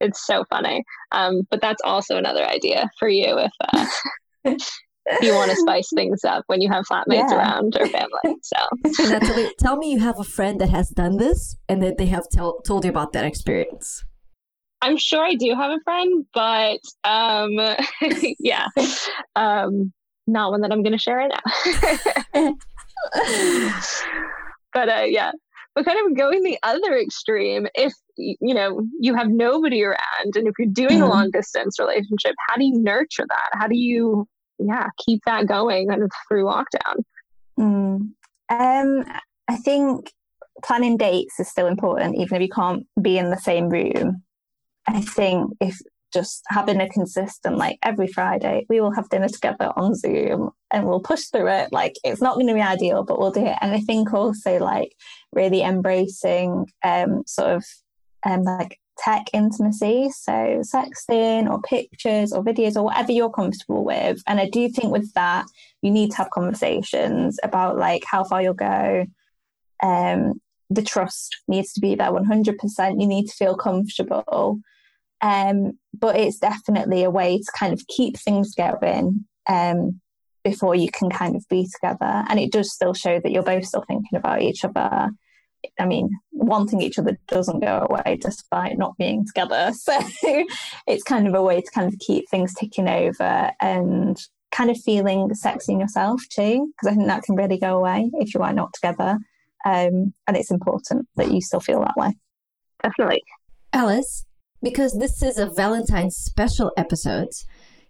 it's 0.00 0.26
so 0.26 0.44
funny 0.50 0.84
um 1.12 1.42
but 1.50 1.60
that's 1.60 1.82
also 1.84 2.16
another 2.16 2.44
idea 2.46 2.88
for 2.98 3.08
you 3.08 3.38
if 3.38 3.52
uh, 3.72 3.86
you 5.22 5.34
want 5.34 5.50
to 5.50 5.56
spice 5.56 5.88
things 5.94 6.24
up 6.24 6.44
when 6.46 6.60
you 6.60 6.70
have 6.70 6.84
flatmates 6.86 7.30
yeah. 7.30 7.36
around 7.36 7.76
or 7.78 7.86
family. 7.86 8.36
So, 8.42 8.56
Natalie, 9.08 9.52
tell 9.58 9.76
me 9.76 9.92
you 9.92 10.00
have 10.00 10.18
a 10.18 10.24
friend 10.24 10.60
that 10.60 10.70
has 10.70 10.88
done 10.90 11.16
this 11.16 11.56
and 11.68 11.82
that 11.82 11.98
they 11.98 12.06
have 12.06 12.28
tell, 12.30 12.60
told 12.62 12.84
you 12.84 12.90
about 12.90 13.12
that 13.12 13.24
experience. 13.24 14.04
I'm 14.82 14.96
sure 14.96 15.24
I 15.24 15.34
do 15.34 15.54
have 15.54 15.70
a 15.70 15.80
friend, 15.84 16.26
but 16.34 16.80
um, 17.04 17.58
yeah, 18.38 18.66
um, 19.34 19.92
not 20.26 20.50
one 20.50 20.60
that 20.62 20.72
I'm 20.72 20.82
going 20.82 20.92
to 20.92 20.98
share 20.98 21.16
right 21.16 21.32
now. 22.34 22.52
but 24.72 24.88
uh, 24.88 25.04
yeah, 25.06 25.32
but 25.76 25.84
kind 25.84 25.98
of 26.04 26.16
going 26.16 26.42
the 26.42 26.58
other 26.62 26.98
extreme, 26.98 27.68
if 27.74 27.92
you 28.16 28.54
know 28.54 28.84
you 28.98 29.14
have 29.14 29.28
nobody 29.28 29.84
around, 29.84 30.34
and 30.34 30.48
if 30.48 30.54
you're 30.58 30.68
doing 30.68 31.00
mm-hmm. 31.00 31.02
a 31.02 31.08
long 31.08 31.30
distance 31.30 31.78
relationship, 31.78 32.34
how 32.48 32.56
do 32.56 32.64
you 32.64 32.80
nurture 32.80 33.26
that? 33.28 33.50
How 33.52 33.68
do 33.68 33.76
you 33.76 34.26
yeah, 34.58 34.88
keep 35.04 35.20
that 35.26 35.46
going 35.46 35.88
kind 35.88 36.02
of 36.02 36.10
through 36.26 36.44
lockdown? 36.44 36.96
Mm. 37.60 38.10
Um, 38.48 39.04
I 39.48 39.56
think 39.56 40.12
planning 40.64 40.96
dates 40.96 41.38
is 41.38 41.48
still 41.48 41.66
important, 41.66 42.16
even 42.16 42.36
if 42.36 42.42
you 42.42 42.48
can't 42.48 42.86
be 43.00 43.18
in 43.18 43.30
the 43.30 43.36
same 43.36 43.68
room. 43.68 44.22
I 44.88 45.02
think 45.02 45.52
if 45.60 45.78
just 46.12 46.42
having 46.48 46.80
a 46.80 46.88
consistent, 46.88 47.56
like 47.56 47.78
every 47.82 48.06
Friday, 48.06 48.66
we 48.68 48.80
will 48.80 48.92
have 48.92 49.08
dinner 49.08 49.28
together 49.28 49.72
on 49.76 49.94
Zoom 49.94 50.50
and 50.70 50.86
we'll 50.86 51.00
push 51.00 51.24
through 51.26 51.48
it. 51.48 51.72
Like 51.72 51.94
it's 52.04 52.22
not 52.22 52.34
going 52.34 52.46
to 52.46 52.54
be 52.54 52.60
ideal, 52.60 53.04
but 53.04 53.18
we'll 53.18 53.30
do 53.30 53.44
it. 53.44 53.56
And 53.60 53.72
I 53.72 53.80
think 53.80 54.12
also 54.12 54.58
like 54.58 54.94
really 55.32 55.62
embracing 55.62 56.66
um, 56.84 57.22
sort 57.26 57.50
of 57.50 57.64
um, 58.24 58.42
like 58.42 58.78
tech 58.98 59.26
intimacy, 59.32 60.10
so 60.10 60.62
sexting 60.62 61.50
or 61.50 61.60
pictures 61.62 62.32
or 62.32 62.42
videos 62.42 62.76
or 62.76 62.82
whatever 62.82 63.12
you're 63.12 63.30
comfortable 63.30 63.84
with. 63.84 64.22
And 64.26 64.40
I 64.40 64.48
do 64.48 64.68
think 64.68 64.92
with 64.92 65.12
that, 65.14 65.46
you 65.82 65.90
need 65.90 66.10
to 66.12 66.16
have 66.18 66.30
conversations 66.30 67.38
about 67.42 67.76
like 67.76 68.04
how 68.06 68.24
far 68.24 68.42
you'll 68.42 68.54
go. 68.54 69.06
Um, 69.82 70.40
the 70.70 70.82
trust 70.82 71.36
needs 71.46 71.72
to 71.74 71.80
be 71.80 71.94
there 71.94 72.10
100%. 72.10 73.00
You 73.00 73.06
need 73.06 73.26
to 73.26 73.36
feel 73.36 73.56
comfortable. 73.56 74.60
Um, 75.26 75.78
but 75.92 76.16
it's 76.16 76.38
definitely 76.38 77.02
a 77.02 77.10
way 77.10 77.38
to 77.38 77.52
kind 77.58 77.72
of 77.72 77.82
keep 77.88 78.16
things 78.16 78.54
going 78.54 79.24
um, 79.48 80.00
before 80.44 80.74
you 80.74 80.90
can 80.90 81.10
kind 81.10 81.34
of 81.34 81.44
be 81.48 81.66
together. 81.74 82.24
And 82.28 82.38
it 82.38 82.52
does 82.52 82.72
still 82.72 82.94
show 82.94 83.18
that 83.18 83.32
you're 83.32 83.42
both 83.42 83.64
still 83.64 83.84
thinking 83.88 84.16
about 84.16 84.42
each 84.42 84.64
other 84.64 85.10
I 85.78 85.86
mean, 85.86 86.10
wanting 86.32 86.80
each 86.80 86.98
other 86.98 87.18
doesn't 87.28 87.60
go 87.60 87.86
away 87.88 88.18
despite 88.20 88.78
not 88.78 88.96
being 88.98 89.24
together. 89.26 89.72
So 89.86 89.98
it's 90.86 91.02
kind 91.02 91.26
of 91.26 91.34
a 91.34 91.42
way 91.42 91.60
to 91.60 91.70
kind 91.70 91.92
of 91.92 91.98
keep 92.00 92.28
things 92.28 92.54
ticking 92.54 92.88
over 92.88 93.50
and 93.60 94.20
kind 94.50 94.70
of 94.70 94.80
feeling 94.80 95.32
sexy 95.34 95.72
in 95.72 95.80
yourself 95.80 96.22
too, 96.30 96.72
because 96.72 96.92
I 96.92 96.94
think 96.94 97.06
that 97.06 97.22
can 97.22 97.36
really 97.36 97.58
go 97.58 97.76
away 97.78 98.10
if 98.14 98.34
you 98.34 98.40
are 98.42 98.52
not 98.52 98.72
together. 98.74 99.18
Um, 99.64 100.12
and 100.26 100.36
it's 100.36 100.50
important 100.50 101.08
that 101.16 101.30
you 101.30 101.40
still 101.40 101.60
feel 101.60 101.80
that 101.80 101.96
way. 101.96 102.16
Definitely. 102.82 103.22
Alice, 103.72 104.24
because 104.62 104.98
this 104.98 105.22
is 105.22 105.38
a 105.38 105.46
Valentine's 105.46 106.16
special 106.16 106.72
episode, 106.76 107.30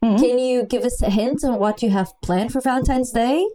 mm-hmm. 0.05 0.17
can 0.17 0.39
you 0.39 0.65
give 0.65 0.85
us 0.85 1.03
a 1.03 1.11
hint 1.11 1.45
on 1.45 1.59
what 1.59 1.83
you 1.83 1.91
have 1.91 2.13
planned 2.23 2.53
for 2.53 2.61
Valentine's 2.61 3.13
Day? 3.13 3.47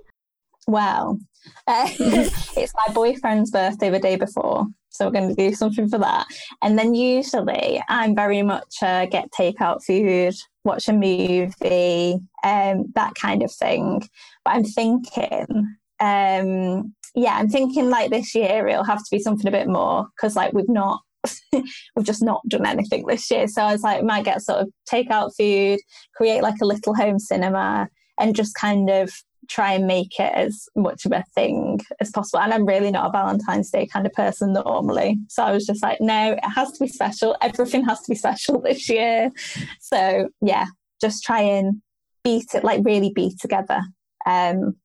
Well, 0.67 1.19
uh, 1.67 1.87
it's 1.99 2.73
my 2.75 2.93
boyfriend's 2.93 3.51
birthday 3.51 3.89
the 3.89 3.99
day 3.99 4.15
before. 4.15 4.65
So 4.89 5.05
we're 5.05 5.11
going 5.11 5.33
to 5.33 5.49
do 5.49 5.55
something 5.55 5.87
for 5.87 5.97
that. 5.99 6.27
And 6.61 6.77
then 6.77 6.93
usually 6.93 7.81
I'm 7.87 8.13
very 8.13 8.41
much 8.41 8.75
uh, 8.81 9.05
get 9.05 9.31
takeout 9.31 9.83
food, 9.83 10.35
watch 10.65 10.89
a 10.89 10.93
movie, 10.93 12.19
um, 12.43 12.85
that 12.95 13.13
kind 13.15 13.41
of 13.41 13.51
thing. 13.51 14.01
But 14.43 14.55
I'm 14.55 14.63
thinking, 14.65 15.77
um, 15.99 16.93
yeah, 17.15 17.35
I'm 17.35 17.49
thinking 17.49 17.89
like 17.89 18.09
this 18.09 18.35
year 18.35 18.67
it'll 18.67 18.83
have 18.83 18.99
to 18.99 19.11
be 19.11 19.19
something 19.19 19.47
a 19.47 19.51
bit 19.51 19.67
more 19.67 20.07
because 20.15 20.35
like 20.35 20.53
we've 20.53 20.67
not 20.67 21.01
we've 21.53 22.05
just 22.05 22.23
not 22.23 22.41
done 22.47 22.65
anything 22.65 23.05
this 23.05 23.29
year. 23.29 23.47
So 23.47 23.61
I 23.61 23.71
was 23.71 23.81
like, 23.81 24.03
might 24.03 24.25
get 24.25 24.41
sort 24.41 24.59
of 24.59 24.69
takeout 24.91 25.31
food, 25.37 25.79
create 26.15 26.41
like 26.41 26.61
a 26.61 26.65
little 26.65 26.95
home 26.95 27.19
cinema, 27.19 27.89
and 28.19 28.35
just 28.35 28.55
kind 28.55 28.89
of 28.89 29.11
try 29.49 29.73
and 29.73 29.85
make 29.85 30.19
it 30.19 30.31
as 30.33 30.67
much 30.75 31.05
of 31.05 31.11
a 31.11 31.23
thing 31.35 31.79
as 31.99 32.09
possible. 32.11 32.39
And 32.39 32.53
I'm 32.53 32.65
really 32.65 32.91
not 32.91 33.07
a 33.07 33.11
Valentine's 33.11 33.69
Day 33.69 33.85
kind 33.85 34.05
of 34.05 34.13
person 34.13 34.53
normally. 34.53 35.17
So 35.27 35.43
I 35.43 35.51
was 35.51 35.65
just 35.65 35.83
like, 35.83 35.99
no, 35.99 36.33
it 36.33 36.49
has 36.55 36.71
to 36.71 36.83
be 36.83 36.87
special. 36.87 37.35
Everything 37.41 37.83
has 37.85 38.01
to 38.01 38.09
be 38.09 38.15
special 38.17 38.61
this 38.61 38.89
year. 38.89 39.31
So 39.79 40.29
yeah, 40.41 40.65
just 41.01 41.23
try 41.23 41.41
and 41.41 41.81
beat 42.23 42.53
it, 42.53 42.63
like 42.63 42.81
really 42.85 43.11
be 43.13 43.35
together. 43.39 43.81
Um, 44.25 44.75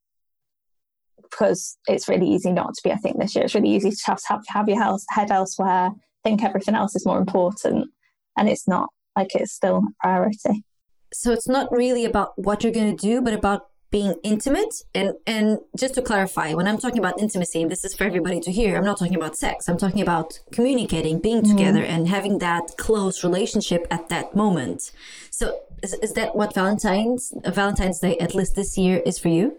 because 1.30 1.76
it's 1.88 2.08
really 2.08 2.28
easy 2.28 2.52
not 2.52 2.72
to 2.74 2.80
be, 2.84 2.92
I 2.92 2.96
think, 2.96 3.18
this 3.18 3.34
year. 3.34 3.44
It's 3.44 3.54
really 3.54 3.70
easy 3.70 3.90
to 3.90 4.02
have, 4.06 4.20
have, 4.28 4.44
have 4.48 4.68
your 4.68 4.98
head 5.10 5.30
elsewhere, 5.30 5.90
think 6.26 6.42
everything 6.42 6.74
else 6.74 6.96
is 6.96 7.06
more 7.06 7.18
important. 7.18 7.90
And 8.36 8.48
it's 8.48 8.66
not 8.66 8.88
like 9.16 9.34
it's 9.34 9.52
still 9.52 9.78
a 9.78 10.02
priority. 10.02 10.64
So 11.12 11.32
it's 11.32 11.48
not 11.48 11.70
really 11.70 12.04
about 12.04 12.30
what 12.36 12.62
you're 12.62 12.72
going 12.72 12.94
to 12.96 13.00
do, 13.10 13.22
but 13.22 13.32
about 13.32 13.68
being 13.92 14.14
intimate 14.24 14.74
and 14.96 15.14
and 15.28 15.58
just 15.78 15.94
to 15.94 16.02
clarify 16.02 16.52
when 16.52 16.66
i'm 16.66 16.76
talking 16.76 16.98
about 16.98 17.20
intimacy 17.20 17.64
this 17.64 17.84
is 17.84 17.94
for 17.94 18.02
everybody 18.02 18.40
to 18.40 18.50
hear 18.50 18.76
i'm 18.76 18.84
not 18.84 18.98
talking 18.98 19.14
about 19.14 19.36
sex 19.36 19.68
i'm 19.68 19.78
talking 19.78 20.02
about 20.02 20.40
communicating 20.50 21.20
being 21.20 21.40
mm. 21.40 21.48
together 21.48 21.84
and 21.84 22.08
having 22.08 22.38
that 22.38 22.76
close 22.76 23.22
relationship 23.22 23.86
at 23.88 24.08
that 24.08 24.34
moment 24.34 24.90
so 25.30 25.56
is, 25.84 25.94
is 26.02 26.14
that 26.14 26.34
what 26.34 26.52
valentine's 26.52 27.32
valentine's 27.46 28.00
day 28.00 28.18
at 28.18 28.34
least 28.34 28.56
this 28.56 28.76
year 28.76 29.00
is 29.06 29.20
for 29.20 29.28
you 29.28 29.56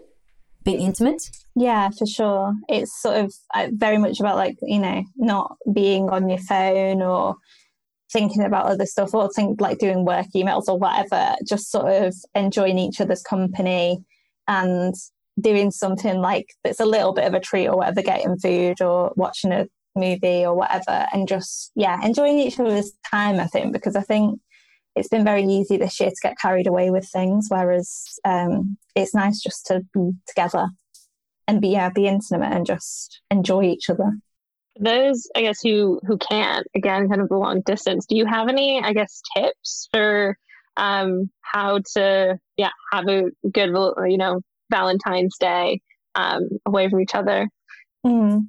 being 0.70 0.82
intimate? 0.82 1.22
Yeah 1.56 1.90
for 1.90 2.06
sure. 2.06 2.54
It's 2.68 3.00
sort 3.00 3.16
of 3.16 3.34
uh, 3.54 3.68
very 3.72 3.98
much 3.98 4.20
about 4.20 4.36
like 4.36 4.56
you 4.62 4.78
know 4.78 5.04
not 5.16 5.56
being 5.72 6.08
on 6.10 6.28
your 6.28 6.38
phone 6.38 7.02
or 7.02 7.36
thinking 8.12 8.42
about 8.42 8.66
other 8.66 8.86
stuff 8.86 9.14
or 9.14 9.28
think 9.28 9.60
like 9.60 9.78
doing 9.78 10.04
work 10.04 10.26
emails 10.34 10.66
or 10.66 10.78
whatever 10.78 11.34
just 11.46 11.70
sort 11.70 11.92
of 11.92 12.14
enjoying 12.34 12.78
each 12.78 13.02
other's 13.02 13.22
company 13.22 13.98
and 14.46 14.94
doing 15.40 15.70
something 15.70 16.20
like 16.20 16.54
that's 16.64 16.80
a 16.80 16.86
little 16.86 17.12
bit 17.12 17.26
of 17.26 17.34
a 17.34 17.40
treat 17.40 17.68
or 17.68 17.76
whatever, 17.76 18.02
getting 18.02 18.38
food 18.38 18.80
or 18.80 19.12
watching 19.16 19.52
a 19.52 19.66
movie 19.94 20.44
or 20.44 20.54
whatever, 20.54 21.06
and 21.12 21.28
just, 21.28 21.70
yeah, 21.74 21.98
enjoying 22.04 22.38
each 22.38 22.58
other's 22.58 22.92
time, 23.10 23.40
I 23.40 23.46
think, 23.46 23.72
because 23.72 23.96
I 23.96 24.02
think 24.02 24.40
it's 24.98 25.08
been 25.08 25.24
very 25.24 25.44
easy 25.44 25.76
this 25.76 25.98
year 26.00 26.10
to 26.10 26.16
get 26.22 26.38
carried 26.38 26.66
away 26.66 26.90
with 26.90 27.08
things, 27.08 27.46
whereas 27.48 28.18
um, 28.24 28.76
it's 28.94 29.14
nice 29.14 29.40
just 29.40 29.66
to 29.66 29.84
be 29.94 30.12
together 30.26 30.68
and 31.46 31.60
be, 31.60 31.68
yeah, 31.68 31.88
be 31.88 32.06
intimate 32.06 32.52
and 32.52 32.66
just 32.66 33.20
enjoy 33.30 33.62
each 33.64 33.88
other. 33.88 34.12
Those, 34.80 35.28
I 35.34 35.42
guess, 35.42 35.60
who 35.60 36.00
who 36.06 36.18
can't, 36.18 36.66
again, 36.74 37.08
kind 37.08 37.20
of 37.20 37.28
the 37.28 37.36
long 37.36 37.62
distance. 37.62 38.06
Do 38.06 38.16
you 38.16 38.26
have 38.26 38.48
any, 38.48 38.80
I 38.82 38.92
guess, 38.92 39.22
tips 39.36 39.88
for 39.92 40.38
um, 40.76 41.30
how 41.40 41.80
to 41.94 42.38
yeah 42.56 42.70
have 42.92 43.08
a 43.08 43.24
good 43.50 43.70
you 44.08 44.18
know 44.18 44.40
Valentine's 44.70 45.36
Day 45.38 45.80
um, 46.14 46.48
away 46.66 46.88
from 46.88 47.00
each 47.00 47.14
other. 47.14 47.48
Mm. 48.06 48.48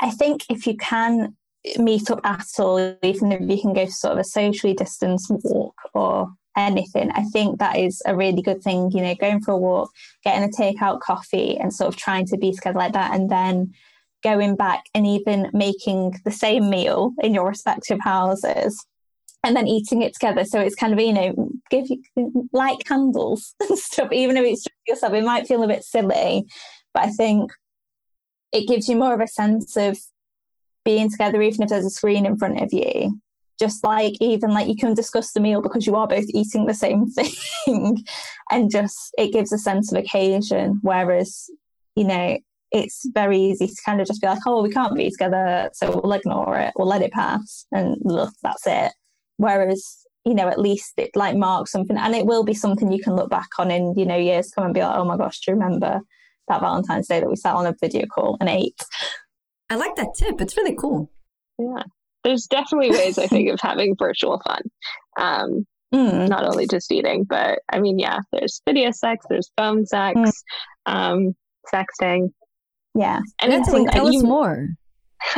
I 0.00 0.10
think 0.10 0.42
if 0.50 0.66
you 0.66 0.76
can 0.76 1.36
meet 1.78 2.10
up 2.10 2.20
at 2.24 2.46
all, 2.58 2.96
even 3.02 3.32
if 3.32 3.40
you 3.42 3.60
can 3.60 3.72
go 3.72 3.86
sort 3.86 4.12
of 4.12 4.18
a 4.18 4.24
socially 4.24 4.74
distanced 4.74 5.30
walk 5.44 5.74
or 5.94 6.28
anything, 6.56 7.10
I 7.10 7.24
think 7.24 7.58
that 7.58 7.76
is 7.76 8.02
a 8.06 8.16
really 8.16 8.42
good 8.42 8.62
thing. 8.62 8.90
You 8.90 9.02
know, 9.02 9.14
going 9.14 9.40
for 9.40 9.52
a 9.52 9.58
walk, 9.58 9.90
getting 10.24 10.44
a 10.44 10.52
takeout 10.52 11.00
coffee, 11.00 11.58
and 11.58 11.72
sort 11.72 11.88
of 11.88 11.96
trying 11.96 12.26
to 12.26 12.38
be 12.38 12.52
together 12.52 12.78
like 12.78 12.92
that, 12.92 13.14
and 13.14 13.30
then 13.30 13.72
going 14.22 14.56
back 14.56 14.84
and 14.94 15.06
even 15.06 15.50
making 15.52 16.14
the 16.24 16.30
same 16.30 16.70
meal 16.70 17.12
in 17.22 17.34
your 17.34 17.46
respective 17.46 17.98
houses 18.00 18.84
and 19.44 19.54
then 19.54 19.68
eating 19.68 20.02
it 20.02 20.12
together. 20.12 20.44
So 20.44 20.58
it's 20.60 20.74
kind 20.74 20.92
of, 20.92 20.98
you 20.98 21.12
know, 21.12 21.50
give 21.70 21.86
you 21.88 22.48
light 22.52 22.84
candles 22.84 23.54
and 23.68 23.78
stuff, 23.78 24.10
even 24.10 24.36
if 24.36 24.44
it's 24.44 24.64
just 24.64 24.74
yourself. 24.88 25.12
It 25.12 25.24
might 25.24 25.46
feel 25.46 25.62
a 25.62 25.68
bit 25.68 25.84
silly, 25.84 26.44
but 26.92 27.04
I 27.04 27.10
think 27.10 27.52
it 28.52 28.66
gives 28.66 28.88
you 28.88 28.96
more 28.96 29.14
of 29.14 29.20
a 29.20 29.28
sense 29.28 29.76
of 29.76 29.96
being 30.86 31.10
together, 31.10 31.42
even 31.42 31.62
if 31.62 31.68
there's 31.68 31.84
a 31.84 31.90
screen 31.90 32.24
in 32.24 32.38
front 32.38 32.62
of 32.62 32.72
you. 32.72 33.20
just 33.58 33.82
like 33.84 34.14
even 34.20 34.50
like 34.50 34.68
you 34.68 34.76
can 34.76 34.94
discuss 34.94 35.32
the 35.32 35.40
meal 35.40 35.62
because 35.62 35.86
you 35.86 35.96
are 35.96 36.06
both 36.06 36.26
eating 36.28 36.66
the 36.66 36.74
same 36.74 37.06
thing. 37.16 38.04
And 38.50 38.70
just 38.70 39.12
it 39.18 39.32
gives 39.32 39.52
a 39.52 39.58
sense 39.58 39.92
of 39.92 39.98
occasion. 39.98 40.78
Whereas 40.82 41.50
you 41.96 42.04
know 42.04 42.38
it's 42.72 43.06
very 43.12 43.38
easy 43.38 43.66
to 43.66 43.82
kind 43.84 44.00
of 44.00 44.06
just 44.06 44.20
be 44.20 44.26
like 44.26 44.44
oh 44.46 44.60
we 44.62 44.70
can't 44.70 44.94
be 44.94 45.08
together 45.10 45.70
so 45.72 46.00
we'll 46.02 46.12
ignore 46.12 46.58
it. 46.58 46.72
We'll 46.76 46.88
let 46.88 47.02
it 47.02 47.12
pass. 47.12 47.66
And 47.72 47.96
look 48.02 48.32
that's 48.42 48.66
it. 48.66 48.92
Whereas 49.38 49.82
you 50.24 50.34
know 50.34 50.48
at 50.48 50.60
least 50.60 50.92
it 50.96 51.10
like 51.16 51.36
marks 51.36 51.72
something. 51.72 51.96
And 51.96 52.14
it 52.14 52.26
will 52.26 52.44
be 52.44 52.54
something 52.54 52.92
you 52.92 53.02
can 53.02 53.16
look 53.16 53.30
back 53.30 53.48
on 53.58 53.70
in 53.70 53.94
you 53.96 54.06
know 54.06 54.16
years 54.16 54.52
come 54.52 54.66
and 54.66 54.74
be 54.74 54.82
like 54.82 54.96
oh 54.96 55.04
my 55.04 55.16
gosh 55.16 55.40
do 55.40 55.50
you 55.50 55.56
remember 55.58 56.00
that 56.48 56.60
valentine's 56.60 57.08
day 57.08 57.18
that 57.18 57.28
we 57.28 57.34
sat 57.34 57.56
on 57.56 57.66
a 57.66 57.74
video 57.80 58.06
call 58.06 58.36
and 58.38 58.48
ate 58.48 58.80
i 59.70 59.74
like 59.74 59.94
that 59.96 60.14
tip 60.16 60.40
it's 60.40 60.56
really 60.56 60.74
cool 60.74 61.10
yeah 61.58 61.82
there's 62.26 62.46
definitely 62.48 62.90
ways 62.90 63.18
I 63.18 63.28
think 63.28 63.48
of 63.50 63.60
having 63.60 63.94
virtual 63.96 64.42
fun. 64.44 64.62
Um, 65.16 65.64
mm. 65.94 66.28
Not 66.28 66.44
only 66.44 66.66
just 66.66 66.90
eating, 66.90 67.22
but 67.22 67.60
I 67.72 67.78
mean, 67.78 68.00
yeah, 68.00 68.18
there's 68.32 68.60
video 68.66 68.90
sex, 68.90 69.24
there's 69.30 69.52
phone 69.56 69.86
sex, 69.86 70.18
mm. 70.18 70.32
um, 70.86 71.36
sexting. 71.72 72.32
Yeah. 72.96 73.20
And 73.40 73.52
Natalie, 73.52 73.86
tell 73.86 74.10
you, 74.12 74.18
us 74.18 74.24
more. 74.24 74.68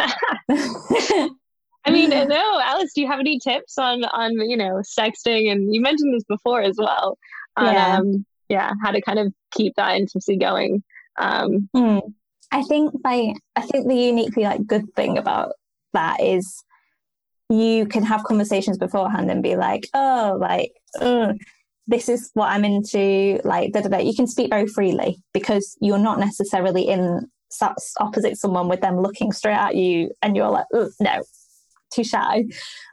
I 0.49 1.91
mean, 1.91 2.09
no, 2.09 2.61
Alice, 2.65 2.93
do 2.95 3.03
you 3.03 3.07
have 3.07 3.21
any 3.21 3.39
tips 3.39 3.77
on 3.77 4.05
on 4.05 4.33
you 4.49 4.57
know 4.57 4.81
sexting? 4.99 5.53
And 5.53 5.75
you 5.75 5.83
mentioned 5.83 6.15
this 6.15 6.25
before 6.25 6.63
as 6.63 6.77
well. 6.79 7.19
On, 7.57 7.75
yeah. 7.75 7.97
Um, 7.99 8.27
yeah, 8.49 8.73
how 8.83 8.93
to 8.93 9.03
kind 9.03 9.19
of 9.19 9.33
keep 9.53 9.75
that 9.77 9.97
intimacy 9.97 10.39
going. 10.39 10.83
Um, 11.19 11.69
mm. 11.77 12.01
I 12.51 12.63
think 12.63 12.95
like 13.05 13.37
I 13.57 13.63
think 13.63 13.89
the 13.89 13.95
uniquely 13.95 14.45
like 14.45 14.67
good 14.67 14.95
thing 14.95 15.19
about 15.19 15.53
that 15.93 16.21
is 16.21 16.63
you 17.51 17.87
can 17.87 18.05
have 18.05 18.25
conversations 18.25 18.79
beforehand 18.79 19.31
and 19.31 19.43
be 19.43 19.57
like, 19.57 19.89
oh, 19.95 20.37
like, 20.39 20.73
this 21.87 22.09
is 22.09 22.31
what 22.35 22.51
I'm 22.51 22.65
into. 22.65 23.41
Like, 23.45 23.73
da, 23.73 23.81
da, 23.81 23.89
da. 23.89 23.99
you 23.99 24.15
can 24.15 24.27
speak 24.27 24.51
very 24.51 24.67
freely 24.67 25.23
because 25.33 25.77
you're 25.81 25.99
not 25.99 26.19
necessarily 26.19 26.83
in 26.83 27.31
opposite 27.99 28.37
someone 28.37 28.69
with 28.69 28.83
them 28.83 29.01
looking 29.01 29.33
straight 29.33 29.57
at 29.57 29.75
you 29.75 30.11
and 30.21 30.37
you're 30.37 30.51
like, 30.51 30.67
no, 31.01 31.23
too 31.93 32.05
shy. 32.05 32.45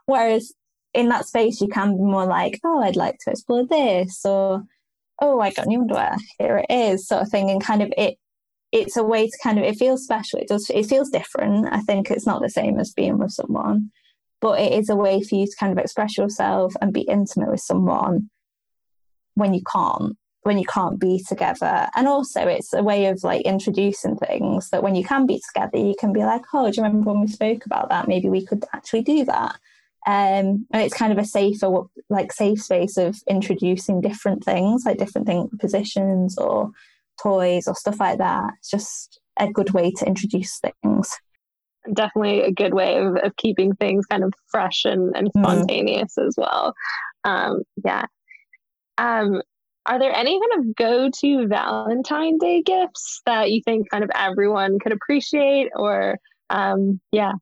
Whereas 0.05 0.53
in 0.93 1.09
that 1.09 1.25
space, 1.25 1.59
you 1.59 1.67
can 1.67 1.97
be 1.97 2.03
more 2.03 2.25
like, 2.25 2.59
oh, 2.63 2.81
I'd 2.81 2.95
like 2.95 3.17
to 3.25 3.31
explore 3.31 3.65
this, 3.65 4.25
or 4.25 4.63
oh, 5.21 5.39
I 5.39 5.51
got 5.51 5.67
new 5.67 5.81
underwear, 5.81 6.15
here 6.39 6.57
it 6.57 6.73
is, 6.73 7.07
sort 7.07 7.21
of 7.21 7.29
thing. 7.29 7.49
And 7.49 7.61
kind 7.61 7.81
of 7.81 7.91
it, 7.97 8.17
it's 8.75 8.97
a 8.97 9.03
way 9.03 9.27
to 9.27 9.37
kind 9.41 9.57
of, 9.57 9.65
it 9.65 9.77
feels 9.77 10.03
special. 10.03 10.39
It 10.39 10.47
does, 10.47 10.69
it 10.69 10.85
feels 10.85 11.09
different. 11.09 11.67
I 11.71 11.81
think 11.81 12.11
it's 12.11 12.27
not 12.27 12.41
the 12.41 12.49
same 12.49 12.79
as 12.79 12.93
being 12.93 13.17
with 13.17 13.31
someone 13.31 13.91
but 14.45 14.59
it 14.59 14.73
is 14.73 14.89
a 14.89 14.95
way 14.95 15.23
for 15.23 15.33
you 15.33 15.47
to 15.47 15.55
kind 15.59 15.71
of 15.71 15.77
express 15.79 16.19
yourself 16.19 16.75
and 16.79 16.93
be 16.93 17.01
intimate 17.01 17.49
with 17.49 17.61
someone 17.61 18.29
when 19.33 19.55
you 19.55 19.61
can't 19.71 20.15
when 20.43 20.59
you 20.59 20.65
can't 20.65 20.99
be 20.99 21.19
together 21.27 21.87
and 21.95 22.07
also 22.07 22.47
it's 22.47 22.71
a 22.71 22.83
way 22.83 23.07
of 23.07 23.23
like 23.23 23.41
introducing 23.41 24.15
things 24.15 24.69
that 24.69 24.83
when 24.83 24.93
you 24.93 25.03
can 25.03 25.25
be 25.25 25.41
together 25.47 25.77
you 25.77 25.95
can 25.99 26.13
be 26.13 26.23
like 26.23 26.43
oh 26.53 26.69
do 26.69 26.77
you 26.77 26.83
remember 26.83 27.11
when 27.11 27.21
we 27.21 27.27
spoke 27.27 27.65
about 27.65 27.89
that 27.89 28.07
maybe 28.07 28.29
we 28.29 28.45
could 28.45 28.63
actually 28.71 29.01
do 29.01 29.25
that 29.25 29.55
um, 30.07 30.67
and 30.71 30.83
it's 30.83 30.93
kind 30.93 31.11
of 31.11 31.17
a 31.17 31.25
safer 31.25 31.67
like 32.11 32.31
safe 32.31 32.61
space 32.61 32.97
of 32.97 33.17
introducing 33.27 33.99
different 33.99 34.43
things 34.43 34.83
like 34.85 34.99
different 34.99 35.25
thing 35.25 35.49
positions 35.59 36.37
or 36.37 36.69
toys 37.21 37.67
or 37.67 37.75
stuff 37.75 37.99
like 37.99 38.17
that 38.17 38.51
it's 38.59 38.69
just 38.69 39.19
a 39.39 39.51
good 39.51 39.71
way 39.71 39.91
to 39.91 40.05
introduce 40.05 40.59
things 40.59 41.19
definitely 41.93 42.41
a 42.41 42.51
good 42.51 42.73
way 42.73 42.97
of, 42.97 43.15
of 43.17 43.35
keeping 43.37 43.75
things 43.75 44.05
kind 44.05 44.23
of 44.23 44.33
fresh 44.47 44.85
and, 44.85 45.15
and 45.15 45.27
mm-hmm. 45.27 45.43
spontaneous 45.43 46.15
mm. 46.17 46.27
as 46.27 46.35
well. 46.37 46.73
Um, 47.23 47.61
yeah. 47.83 48.05
Um, 48.97 49.41
are 49.85 49.99
there 49.99 50.13
any 50.13 50.39
kind 50.39 50.67
of 50.67 50.75
go 50.75 51.09
to 51.21 51.47
Valentine 51.47 52.37
Day 52.39 52.63
gifts 52.63 53.21
that 53.25 53.51
you 53.51 53.61
think 53.63 53.89
kind 53.89 54.03
of 54.03 54.09
everyone 54.15 54.79
could 54.79 54.93
appreciate 54.93 55.69
or, 55.75 56.17
um, 56.49 56.99
yeah? 57.11 57.33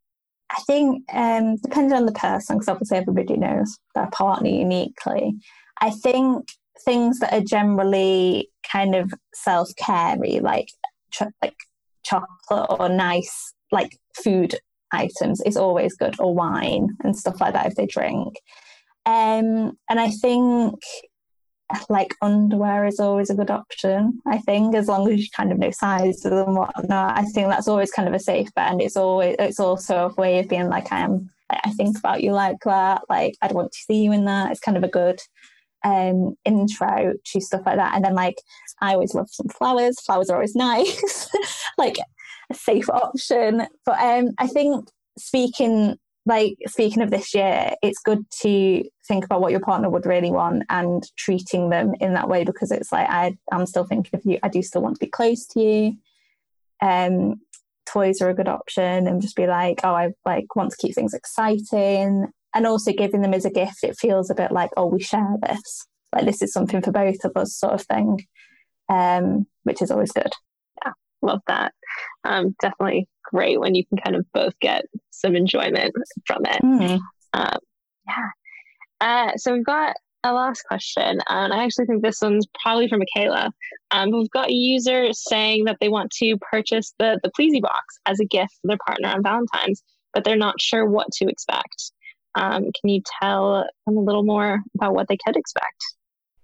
I 0.52 0.60
think, 0.68 1.04
um, 1.12 1.56
depending 1.58 1.98
on 1.98 2.06
the 2.06 2.12
person, 2.12 2.58
because 2.58 2.68
obviously 2.68 2.98
everybody 2.98 3.38
knows 3.38 3.80
their 3.96 4.10
partner 4.12 4.50
uniquely, 4.50 5.36
I 5.80 5.90
think 5.90 6.48
things 6.86 7.20
that 7.20 7.34
are 7.34 7.42
generally 7.42 8.50
kind 8.74 8.96
of 8.96 9.14
self 9.34 9.70
carey, 9.78 10.40
like, 10.42 10.68
like 11.42 11.56
chocolate 12.04 12.68
or 12.80 12.90
nice 12.90 13.54
like 13.72 13.98
food 14.24 14.56
items 14.92 15.42
is 15.42 15.58
always 15.58 15.96
good, 15.96 16.20
or 16.20 16.34
wine 16.34 16.90
and 17.04 17.18
stuff 17.18 17.40
like 17.40 17.54
that 17.54 17.68
if 17.68 17.76
they 17.76 17.86
drink. 17.86 18.36
Um, 19.06 19.78
and 19.90 20.00
I 20.00 20.10
think 20.10 20.80
like 21.90 22.14
underwear 22.22 22.86
is 22.86 23.00
always 23.00 23.30
a 23.30 23.36
good 23.36 23.50
option. 23.52 24.20
I 24.28 24.38
think 24.40 24.76
as 24.76 24.88
long 24.88 25.12
as 25.12 25.20
you 25.20 25.28
kind 25.36 25.52
of 25.52 25.58
know 25.58 25.72
sizes 25.72 26.26
and 26.26 26.56
whatnot, 26.56 27.18
I 27.18 27.24
think 27.24 27.50
that's 27.50 27.68
always 27.68 27.92
kind 27.92 28.08
of 28.08 28.14
a 28.14 28.20
safe 28.20 28.54
bet. 28.54 28.72
And 28.72 28.82
it's 28.82 28.98
always 28.98 29.36
it's 29.40 29.60
also 29.60 30.10
a 30.10 30.22
way 30.22 30.40
of 30.40 30.50
being 30.50 30.70
like 30.70 30.92
I 30.92 31.02
am. 31.02 31.30
I 31.50 31.72
think 31.72 31.98
about 31.98 32.24
you 32.24 32.32
like 32.32 32.58
that. 32.66 33.04
Like 33.10 33.36
I'd 33.42 33.52
want 33.52 33.72
to 33.72 33.80
see 33.80 34.04
you 34.04 34.12
in 34.12 34.26
that. 34.26 34.52
It's 34.52 34.60
kind 34.60 34.78
of 34.78 34.84
a 34.84 34.88
good 34.88 35.20
um 35.84 36.36
intro 36.46 37.14
to 37.26 37.42
stuff 37.42 37.62
like 37.66 37.78
that. 37.78 37.96
And 37.96 38.06
then 38.06 38.16
like 38.16 38.38
I 38.82 38.94
always 38.94 39.14
love 39.14 39.30
some 39.30 39.48
flowers. 39.50 40.00
Flowers 40.02 40.30
are 40.30 40.36
always 40.36 40.56
nice. 40.56 41.30
like 41.78 41.98
a 42.50 42.54
safe 42.54 42.90
option. 42.90 43.68
But 43.86 44.00
um, 44.00 44.32
I 44.38 44.48
think 44.48 44.88
speaking 45.18 45.98
like 46.26 46.56
speaking 46.68 47.04
of 47.04 47.12
this 47.12 47.34
year, 47.34 47.74
it's 47.82 48.00
good 48.00 48.26
to 48.42 48.84
think 49.08 49.26
about 49.26 49.42
what 49.42 49.52
your 49.52 49.60
partner 49.60 49.90
would 49.90 50.06
really 50.06 50.32
want 50.32 50.64
and 50.70 51.04
treating 51.18 51.70
them 51.70 51.94
in 52.00 52.14
that 52.14 52.30
way 52.30 52.46
because 52.46 52.72
it's 52.72 52.92
like 52.92 53.10
I 53.10 53.38
I'm 53.52 53.66
still 53.66 53.86
thinking 53.86 54.18
of 54.18 54.26
you. 54.26 54.40
I 54.42 54.48
do 54.48 54.62
still 54.62 54.82
want 54.82 54.96
to 54.96 55.06
be 55.06 55.10
close 55.10 55.46
to 55.48 55.62
you. 55.62 55.98
Um, 56.82 57.42
toys 57.86 58.22
are 58.22 58.30
a 58.30 58.34
good 58.34 58.48
option 58.48 59.08
and 59.08 59.22
just 59.22 59.36
be 59.36 59.48
like, 59.48 59.82
oh, 59.84 59.94
I 59.94 60.14
like 60.26 60.56
want 60.56 60.72
to 60.72 60.78
keep 60.78 60.96
things 60.96 61.14
exciting. 61.14 62.28
And 62.54 62.68
also 62.68 62.92
giving 62.94 63.22
them 63.22 63.34
as 63.34 63.46
a 63.46 63.50
gift, 63.50 63.84
it 63.84 63.98
feels 63.98 64.30
a 64.30 64.36
bit 64.36 64.52
like, 64.52 64.70
oh, 64.78 64.86
we 64.86 65.02
share 65.02 65.38
this. 65.42 65.88
Like 66.14 66.26
this 66.26 66.42
is 66.42 66.54
something 66.54 66.82
for 66.82 66.92
both 66.92 67.24
of 67.24 67.32
us, 67.36 67.56
sort 67.56 67.74
of 67.74 67.82
thing. 67.82 68.26
Um, 68.90 69.48
which 69.64 69.82
is 69.82 69.92
always 69.92 70.12
good 70.12 70.32
Yeah, 70.86 70.92
love 71.22 71.42
that. 71.48 71.74
Um, 72.24 72.56
definitely 72.62 73.08
great 73.24 73.60
when 73.60 73.76
you 73.76 73.86
can 73.86 73.98
kind 73.98 74.16
of 74.16 74.26
both 74.34 74.60
get 74.60 74.86
some 75.10 75.36
enjoyment 75.36 75.94
from 76.26 76.46
it. 76.46 76.62
Mm. 76.62 77.00
Um, 77.34 77.58
yeah. 78.08 78.30
Uh, 79.02 79.32
so 79.38 79.54
we've 79.54 79.66
got 79.66 79.96
a 80.24 80.34
last 80.34 80.64
question, 80.68 81.20
and 81.28 81.54
I 81.54 81.64
actually 81.64 81.86
think 81.86 82.02
this 82.02 82.22
one's 82.22 82.48
probably 82.62 82.88
from 82.88 83.02
Mikaela. 83.02 83.52
Um, 83.92 84.12
we've 84.12 84.30
got 84.30 84.50
a 84.50 84.54
user 84.54 85.12
saying 85.12 85.66
that 85.66 85.78
they 85.82 85.90
want 85.90 86.12
to 86.12 86.38
purchase 86.52 86.94
the 87.00 87.20
the 87.24 87.32
Pleasy 87.36 87.60
box 87.60 88.00
as 88.06 88.20
a 88.20 88.26
gift 88.26 88.54
for 88.62 88.68
their 88.70 88.78
partner 88.86 89.10
on 89.10 89.24
Valentine's, 89.24 89.84
but 90.14 90.24
they're 90.24 90.36
not 90.38 90.62
sure 90.62 90.86
what 90.86 91.12
to 91.14 91.28
expect. 91.28 91.92
Um, 92.36 92.64
can 92.64 92.90
you 92.90 93.02
tell 93.22 93.66
them 93.86 93.98
a 93.98 94.02
little 94.02 94.24
more 94.24 94.60
about 94.76 94.94
what 94.94 95.08
they 95.08 95.18
could 95.26 95.36
expect? 95.36 95.84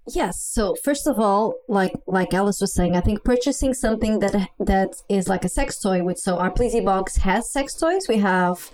Yes. 0.08 0.44
So 0.44 0.76
first 0.84 1.08
of 1.08 1.20
all, 1.20 1.56
like 1.68 1.94
like 2.08 2.34
Alice 2.34 2.62
was 2.62 2.74
saying, 2.74 2.96
I 2.96 3.02
think 3.02 3.24
purchasing 3.24 3.74
something 3.74 4.20
that 4.20 4.50
that 4.60 4.94
is 5.08 5.28
like 5.28 5.46
a 5.46 5.50
sex 5.50 5.80
toy. 5.80 6.04
With 6.04 6.18
so 6.18 6.38
our 6.38 6.52
Pleasy 6.52 6.82
box 6.82 7.18
has 7.18 7.52
sex 7.52 7.76
toys. 7.76 8.08
We 8.08 8.18
have 8.18 8.72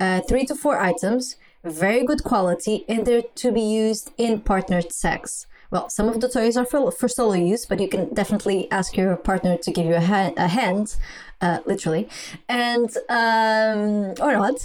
uh, 0.00 0.20
three 0.28 0.46
to 0.46 0.54
four 0.54 0.78
items, 0.78 1.36
very 1.64 2.04
good 2.04 2.24
quality, 2.24 2.84
and 2.88 3.04
they're 3.04 3.22
to 3.22 3.52
be 3.52 3.60
used 3.60 4.12
in 4.16 4.40
partnered 4.40 4.92
sex. 4.92 5.46
Well, 5.70 5.90
some 5.90 6.08
of 6.08 6.20
the 6.20 6.28
toys 6.28 6.56
are 6.56 6.64
for, 6.64 6.90
for 6.90 7.08
solo 7.08 7.34
use, 7.34 7.66
but 7.66 7.78
you 7.78 7.88
can 7.88 8.14
definitely 8.14 8.70
ask 8.70 8.96
your 8.96 9.16
partner 9.16 9.58
to 9.58 9.70
give 9.70 9.84
you 9.84 9.94
a, 9.94 10.00
hand, 10.00 10.34
a 10.38 10.48
hand 10.48 10.96
uh, 11.42 11.58
literally, 11.66 12.08
and 12.48 12.88
um, 13.08 14.14
or 14.20 14.32
not. 14.32 14.56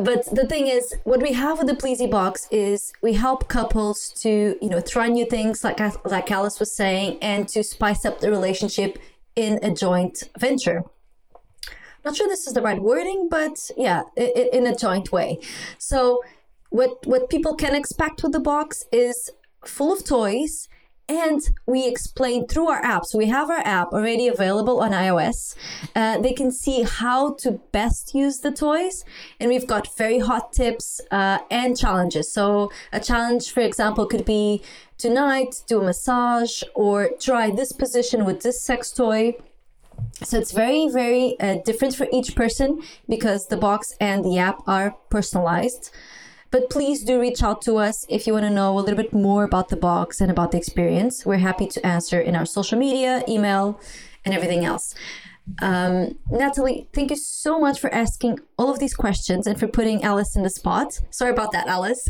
But 0.00 0.26
the 0.34 0.46
thing 0.48 0.66
is, 0.66 0.94
what 1.04 1.22
we 1.22 1.32
have 1.32 1.58
with 1.58 1.68
the 1.68 1.76
Pleasy 1.76 2.06
box 2.06 2.48
is 2.50 2.92
we 3.02 3.14
help 3.14 3.48
couples 3.48 4.08
to 4.22 4.56
you 4.60 4.68
know 4.68 4.80
try 4.80 5.08
new 5.08 5.26
things, 5.26 5.64
like 5.64 5.80
like 6.04 6.30
Alice 6.30 6.60
was 6.60 6.74
saying, 6.74 7.18
and 7.22 7.48
to 7.48 7.62
spice 7.62 8.04
up 8.04 8.20
the 8.20 8.30
relationship 8.30 8.98
in 9.36 9.58
a 9.62 9.72
joint 9.72 10.24
venture. 10.38 10.84
Not 12.04 12.16
sure 12.16 12.28
this 12.28 12.46
is 12.46 12.52
the 12.52 12.62
right 12.62 12.82
wording 12.82 13.28
but 13.30 13.70
yeah 13.76 14.02
in 14.16 14.66
a 14.66 14.74
joint 14.74 15.12
way. 15.12 15.38
So 15.78 16.22
what 16.70 17.06
what 17.06 17.30
people 17.30 17.54
can 17.54 17.74
expect 17.74 18.22
with 18.22 18.32
the 18.32 18.40
box 18.40 18.84
is 18.92 19.30
full 19.66 19.92
of 19.92 20.04
toys 20.04 20.68
and 21.08 21.40
we 21.66 21.86
explain 21.86 22.46
through 22.46 22.68
our 22.68 22.82
apps 22.82 23.14
we 23.14 23.26
have 23.26 23.50
our 23.50 23.64
app 23.64 23.92
already 23.92 24.28
available 24.28 24.80
on 24.80 24.92
iOS. 24.92 25.54
Uh, 25.94 26.18
they 26.18 26.32
can 26.32 26.50
see 26.50 26.82
how 26.82 27.34
to 27.34 27.60
best 27.72 28.14
use 28.14 28.40
the 28.40 28.52
toys, 28.52 29.04
and 29.38 29.50
we've 29.50 29.66
got 29.66 29.96
very 29.96 30.20
hot 30.20 30.52
tips 30.52 31.00
uh, 31.10 31.38
and 31.50 31.76
challenges. 31.76 32.32
So 32.32 32.70
a 32.92 33.00
challenge, 33.00 33.50
for 33.50 33.60
example, 33.60 34.06
could 34.06 34.24
be 34.24 34.62
tonight 34.96 35.62
do 35.66 35.80
a 35.80 35.84
massage 35.84 36.62
or 36.74 37.10
try 37.18 37.50
this 37.50 37.72
position 37.72 38.24
with 38.24 38.42
this 38.42 38.62
sex 38.62 38.90
toy. 38.90 39.34
So 40.22 40.38
it's 40.38 40.52
very, 40.52 40.88
very 40.88 41.38
uh, 41.40 41.56
different 41.64 41.94
for 41.96 42.06
each 42.12 42.34
person 42.34 42.80
because 43.08 43.48
the 43.48 43.56
box 43.56 43.94
and 44.00 44.24
the 44.24 44.38
app 44.38 44.62
are 44.66 44.96
personalized. 45.10 45.90
But 46.52 46.68
please 46.68 47.02
do 47.02 47.18
reach 47.18 47.42
out 47.42 47.62
to 47.62 47.78
us 47.78 48.04
if 48.10 48.26
you 48.26 48.34
want 48.34 48.44
to 48.44 48.50
know 48.50 48.78
a 48.78 48.80
little 48.80 48.96
bit 49.02 49.14
more 49.14 49.42
about 49.42 49.70
the 49.70 49.76
box 49.76 50.20
and 50.20 50.30
about 50.30 50.52
the 50.52 50.58
experience. 50.58 51.24
We're 51.24 51.38
happy 51.38 51.66
to 51.66 51.84
answer 51.84 52.20
in 52.20 52.36
our 52.36 52.44
social 52.44 52.78
media, 52.78 53.24
email, 53.26 53.80
and 54.26 54.34
everything 54.34 54.66
else. 54.66 54.94
Um, 55.62 56.18
Natalie, 56.30 56.88
thank 56.92 57.10
you 57.10 57.16
so 57.16 57.58
much 57.58 57.80
for 57.80 57.92
asking 57.92 58.38
all 58.58 58.70
of 58.70 58.78
these 58.78 58.92
questions 58.94 59.46
and 59.46 59.58
for 59.58 59.66
putting 59.66 60.04
Alice 60.04 60.36
in 60.36 60.42
the 60.42 60.50
spot. 60.50 61.00
Sorry 61.08 61.32
about 61.32 61.52
that, 61.52 61.68
Alice. 61.68 62.06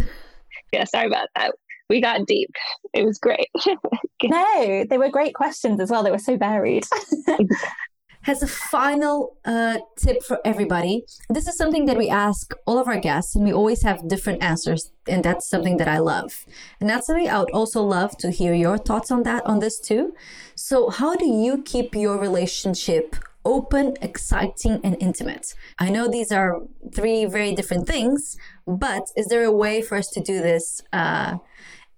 Yeah, 0.73 0.85
sorry 0.85 1.07
about 1.07 1.29
that. 1.37 1.53
We 1.89 2.01
got 2.01 2.27
deep. 2.27 2.51
It 2.95 3.05
was 3.05 3.19
great. 3.19 3.49
no, 4.25 4.85
they 4.91 4.99
were 4.99 5.09
great 5.09 5.35
questions 5.35 5.81
as 5.81 5.89
well. 5.89 6.03
They 6.03 6.11
were 6.11 6.19
so 6.19 6.37
varied. 6.37 6.85
has 8.23 8.43
a 8.43 8.47
final 8.47 9.37
uh, 9.45 9.79
tip 9.97 10.23
for 10.23 10.39
everybody. 10.45 11.05
This 11.29 11.49
is 11.49 11.57
something 11.57 11.87
that 11.87 11.99
we 11.99 12.09
ask 12.09 12.53
all 12.67 12.79
of 12.79 12.89
our 12.89 12.99
guests, 12.99 13.35
and 13.35 13.45
we 13.45 13.53
always 13.53 13.83
have 13.83 14.09
different 14.09 14.43
answers, 14.43 14.93
and 15.07 15.25
that's 15.25 15.49
something 15.49 15.77
that 15.79 15.89
I 15.89 15.99
love. 15.99 16.45
And 16.81 16.89
Natalie, 16.89 17.29
I 17.29 17.39
would 17.41 17.51
also 17.51 17.83
love 17.83 18.17
to 18.19 18.31
hear 18.31 18.55
your 18.55 18.79
thoughts 18.79 19.11
on 19.11 19.25
that, 19.25 19.45
on 19.47 19.59
this 19.59 19.81
too. 19.81 20.15
So, 20.55 20.91
how 20.91 21.17
do 21.17 21.27
you 21.27 21.63
keep 21.63 21.95
your 21.95 22.19
relationship 22.19 23.17
open, 23.45 23.97
exciting, 24.01 24.81
and 24.85 24.97
intimate? 25.01 25.55
I 25.79 25.91
know 25.91 26.09
these 26.09 26.31
are 26.31 26.61
three 26.95 27.25
very 27.25 27.55
different 27.55 27.89
things, 27.89 28.37
but 28.67 29.09
is 29.17 29.27
there 29.27 29.45
a 29.45 29.53
way 29.53 29.83
for 29.83 29.97
us 29.97 30.09
to 30.11 30.21
do 30.21 30.41
this 30.41 30.81
uh, 30.93 31.39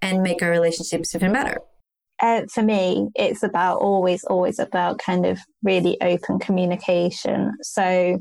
and 0.01 0.23
make 0.23 0.43
our 0.43 0.51
relationships 0.51 1.15
even 1.15 1.33
better? 1.33 1.59
Uh, 2.23 2.43
for 2.53 2.63
me, 2.63 3.09
it's 3.17 3.43
about 3.43 3.79
always, 3.79 4.25
always 4.25 4.59
about 4.59 4.99
kind 4.99 5.27
of 5.27 5.39
really 5.63 6.01
open 6.01 6.39
communication. 6.39 7.53
So, 7.63 8.21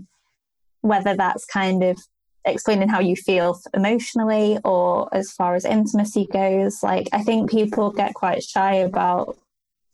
whether 0.81 1.15
that's 1.15 1.45
kind 1.45 1.83
of 1.83 1.97
explaining 2.45 2.89
how 2.89 2.99
you 2.99 3.15
feel 3.15 3.57
emotionally 3.73 4.57
or 4.65 5.07
as 5.15 5.31
far 5.31 5.55
as 5.55 5.63
intimacy 5.63 6.27
goes, 6.31 6.83
like 6.83 7.07
I 7.13 7.23
think 7.23 7.49
people 7.49 7.91
get 7.91 8.13
quite 8.13 8.43
shy 8.43 8.75
about 8.75 9.37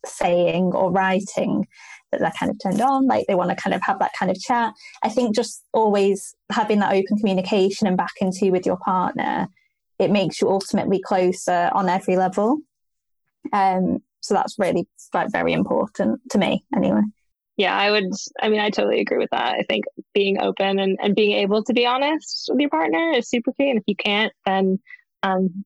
saying 0.05 0.71
or 0.73 0.91
writing 0.91 1.67
that 2.11 2.19
they're 2.19 2.33
kind 2.39 2.49
of 2.49 2.57
turned 2.61 2.81
on, 2.81 3.05
like 3.05 3.27
they 3.27 3.35
want 3.35 3.51
to 3.51 3.55
kind 3.55 3.73
of 3.73 3.81
have 3.83 3.99
that 3.99 4.13
kind 4.17 4.31
of 4.31 4.39
chat. 4.39 4.73
I 5.03 5.09
think 5.09 5.35
just 5.35 5.63
always 5.73 6.35
having 6.51 6.79
that 6.79 6.93
open 6.93 7.17
communication 7.17 7.87
and 7.87 7.97
back 7.97 8.13
into 8.19 8.51
with 8.51 8.65
your 8.65 8.77
partner, 8.77 9.47
it 9.99 10.09
makes 10.09 10.41
you 10.41 10.49
ultimately 10.49 10.99
closer 10.99 11.69
on 11.73 11.89
every 11.89 12.17
level. 12.17 12.59
Um, 13.53 13.99
so 14.21 14.33
that's 14.33 14.59
really 14.59 14.87
like 15.13 15.31
very 15.31 15.53
important 15.53 16.21
to 16.31 16.37
me 16.37 16.63
anyway. 16.75 17.01
Yeah, 17.57 17.77
I 17.77 17.91
would 17.91 18.11
I 18.41 18.49
mean 18.49 18.61
I 18.61 18.69
totally 18.69 19.01
agree 19.01 19.17
with 19.17 19.31
that. 19.31 19.53
I 19.53 19.63
think 19.67 19.85
being 20.13 20.39
open 20.41 20.79
and, 20.79 20.97
and 21.01 21.15
being 21.15 21.37
able 21.37 21.63
to 21.63 21.73
be 21.73 21.85
honest 21.85 22.49
with 22.49 22.59
your 22.59 22.69
partner 22.69 23.11
is 23.11 23.29
super 23.29 23.51
key. 23.53 23.69
And 23.69 23.79
if 23.79 23.83
you 23.85 23.95
can't, 23.95 24.31
then 24.45 24.79
um, 25.23 25.65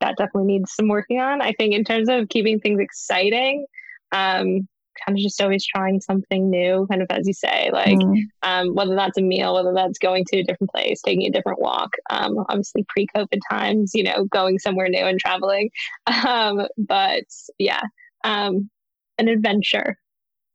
that 0.00 0.16
definitely 0.16 0.52
needs 0.52 0.74
some 0.74 0.88
working 0.88 1.20
on. 1.20 1.40
I 1.40 1.52
think 1.52 1.74
in 1.74 1.84
terms 1.84 2.08
of 2.08 2.28
keeping 2.28 2.60
things 2.60 2.80
exciting, 2.80 3.64
um, 4.12 4.68
kind 5.04 5.16
of 5.16 5.22
just 5.22 5.40
always 5.40 5.66
trying 5.66 6.00
something 6.00 6.50
new, 6.50 6.86
kind 6.90 7.02
of 7.02 7.08
as 7.10 7.26
you 7.26 7.32
say, 7.32 7.70
like 7.72 7.98
mm. 7.98 8.22
um, 8.42 8.74
whether 8.74 8.94
that's 8.94 9.18
a 9.18 9.22
meal, 9.22 9.54
whether 9.54 9.72
that's 9.74 9.98
going 9.98 10.24
to 10.28 10.38
a 10.38 10.44
different 10.44 10.70
place, 10.70 11.00
taking 11.02 11.26
a 11.26 11.30
different 11.30 11.60
walk. 11.60 11.90
Um, 12.10 12.38
obviously, 12.48 12.84
pre 12.88 13.06
COVID 13.16 13.40
times, 13.50 13.92
you 13.94 14.04
know, 14.04 14.24
going 14.24 14.58
somewhere 14.58 14.88
new 14.88 15.04
and 15.04 15.18
traveling. 15.18 15.70
Um, 16.24 16.66
but 16.78 17.24
yeah, 17.58 17.80
um, 18.24 18.70
an 19.18 19.28
adventure 19.28 19.98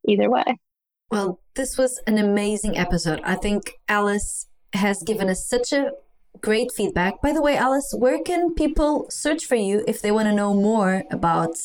either 0.08 0.30
way. 0.30 0.46
Well, 1.10 1.42
this 1.56 1.78
was 1.78 2.02
an 2.08 2.18
amazing 2.18 2.78
episode. 2.78 3.22
I 3.24 3.36
think 3.36 3.74
Alice 3.88 4.48
has 4.74 5.02
given 5.04 5.30
us 5.30 5.48
such 5.48 5.74
a 5.74 5.92
great 6.42 6.72
feedback. 6.72 7.22
By 7.22 7.34
the 7.34 7.42
way, 7.42 7.58
Alice, 7.58 7.94
where 7.98 8.22
can 8.22 8.54
people 8.54 9.08
search 9.10 9.46
for 9.46 9.56
you 9.56 9.84
if 9.88 10.02
they 10.02 10.12
want 10.12 10.28
to 10.28 10.34
know 10.34 10.54
more 10.54 11.04
about 11.12 11.56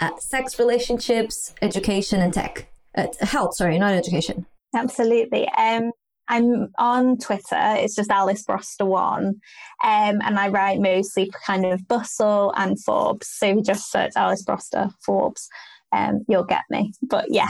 uh, 0.00 0.16
sex, 0.18 0.58
relationships, 0.58 1.54
education, 1.62 2.20
and 2.20 2.32
tech? 2.32 2.70
Uh, 2.96 3.06
health, 3.20 3.54
sorry, 3.54 3.78
not 3.78 3.92
education. 3.92 4.46
Absolutely. 4.74 5.48
Um, 5.56 5.92
I'm 6.28 6.68
on 6.78 7.16
Twitter. 7.18 7.56
It's 7.76 7.94
just 7.94 8.10
Alice 8.10 8.42
Broster 8.42 8.84
One, 8.84 9.40
um, 9.82 10.20
and 10.22 10.38
I 10.38 10.48
write 10.48 10.78
mostly 10.78 11.30
for 11.30 11.38
kind 11.44 11.64
of 11.64 11.86
Bustle 11.88 12.52
and 12.56 12.78
Forbes. 12.82 13.28
So 13.28 13.46
if 13.46 13.56
you 13.56 13.62
just 13.62 13.90
search 13.90 14.12
Alice 14.14 14.42
Broster 14.42 14.90
Forbes, 15.04 15.48
um, 15.92 16.24
you'll 16.28 16.44
get 16.44 16.62
me. 16.70 16.92
But 17.02 17.26
yeah, 17.30 17.48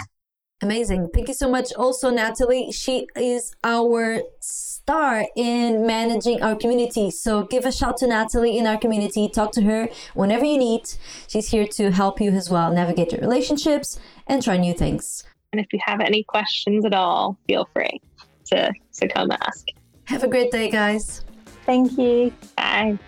Amazing. 0.61 1.11
Thank 1.14 1.29
you 1.29 1.35
so 1.35 1.49
much. 1.49 1.73
Also, 1.75 2.11
Natalie, 2.11 2.73
she 2.73 3.07
is 3.14 3.55
our 3.62 4.21
star 4.40 5.25
in 5.37 5.87
managing 5.87 6.42
our 6.42 6.57
community. 6.57 7.12
So 7.12 7.44
give 7.44 7.64
a 7.64 7.71
shout 7.71 7.99
to 7.99 8.09
Natalie 8.09 8.59
in 8.59 8.66
our 8.66 8.77
community. 8.77 9.29
Talk 9.29 9.53
to 9.53 9.62
her 9.62 9.88
whenever 10.14 10.44
you 10.44 10.59
need. 10.59 10.83
She's 11.29 11.49
here 11.51 11.66
to 11.68 11.92
help 11.92 12.21
you 12.21 12.33
as 12.33 12.51
well 12.51 12.73
navigate 12.73 13.12
your 13.12 13.21
relationships 13.21 14.01
and 14.27 14.42
try 14.42 14.57
new 14.57 14.75
things. 14.75 15.23
And 15.53 15.61
if 15.61 15.73
you 15.73 15.79
have 15.85 16.01
any 16.01 16.25
questions 16.25 16.85
at 16.85 16.92
all, 16.92 17.38
feel 17.47 17.68
free 17.73 18.01
to, 18.47 18.73
to 18.94 19.09
come 19.09 19.31
ask. 19.31 19.64
Have 20.07 20.25
a 20.25 20.29
great 20.29 20.51
day, 20.51 20.71
guys. 20.71 21.25
Thank 21.66 21.97
you. 21.97 22.33
Bye. 22.57 22.99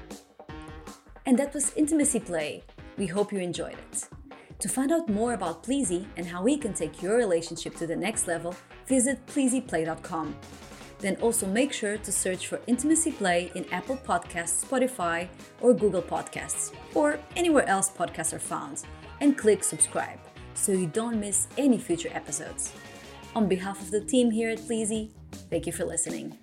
And 1.26 1.36
that 1.38 1.52
was 1.52 1.72
Intimacy 1.74 2.20
Play. 2.20 2.62
We 2.96 3.06
hope 3.06 3.32
you 3.32 3.40
enjoyed 3.40 3.76
it. 3.90 4.08
To 4.60 4.68
find 4.68 4.92
out 4.92 5.08
more 5.08 5.32
about 5.32 5.62
Pleasy 5.62 6.06
and 6.18 6.26
how 6.26 6.42
we 6.42 6.58
can 6.58 6.74
take 6.74 7.02
your 7.02 7.16
relationship 7.16 7.74
to 7.76 7.86
the 7.86 7.96
next 7.96 8.28
level, 8.28 8.54
visit 8.86 9.24
pleasyplay.com. 9.26 10.36
Then 10.98 11.16
also 11.22 11.46
make 11.46 11.72
sure 11.72 11.96
to 11.96 12.12
search 12.12 12.46
for 12.46 12.60
Intimacy 12.66 13.12
Play 13.12 13.50
in 13.54 13.64
Apple 13.72 13.96
Podcasts, 13.96 14.62
Spotify, 14.62 15.28
or 15.62 15.72
Google 15.72 16.02
Podcasts, 16.02 16.74
or 16.94 17.18
anywhere 17.36 17.66
else 17.66 17.88
podcasts 17.90 18.34
are 18.34 18.38
found, 18.38 18.82
and 19.22 19.38
click 19.38 19.64
subscribe 19.64 20.18
so 20.52 20.72
you 20.72 20.86
don't 20.86 21.18
miss 21.18 21.48
any 21.56 21.78
future 21.78 22.10
episodes. 22.12 22.74
On 23.34 23.48
behalf 23.48 23.80
of 23.80 23.90
the 23.90 24.02
team 24.02 24.30
here 24.30 24.50
at 24.50 24.58
Pleasy, 24.58 25.10
thank 25.48 25.64
you 25.64 25.72
for 25.72 25.86
listening. 25.86 26.36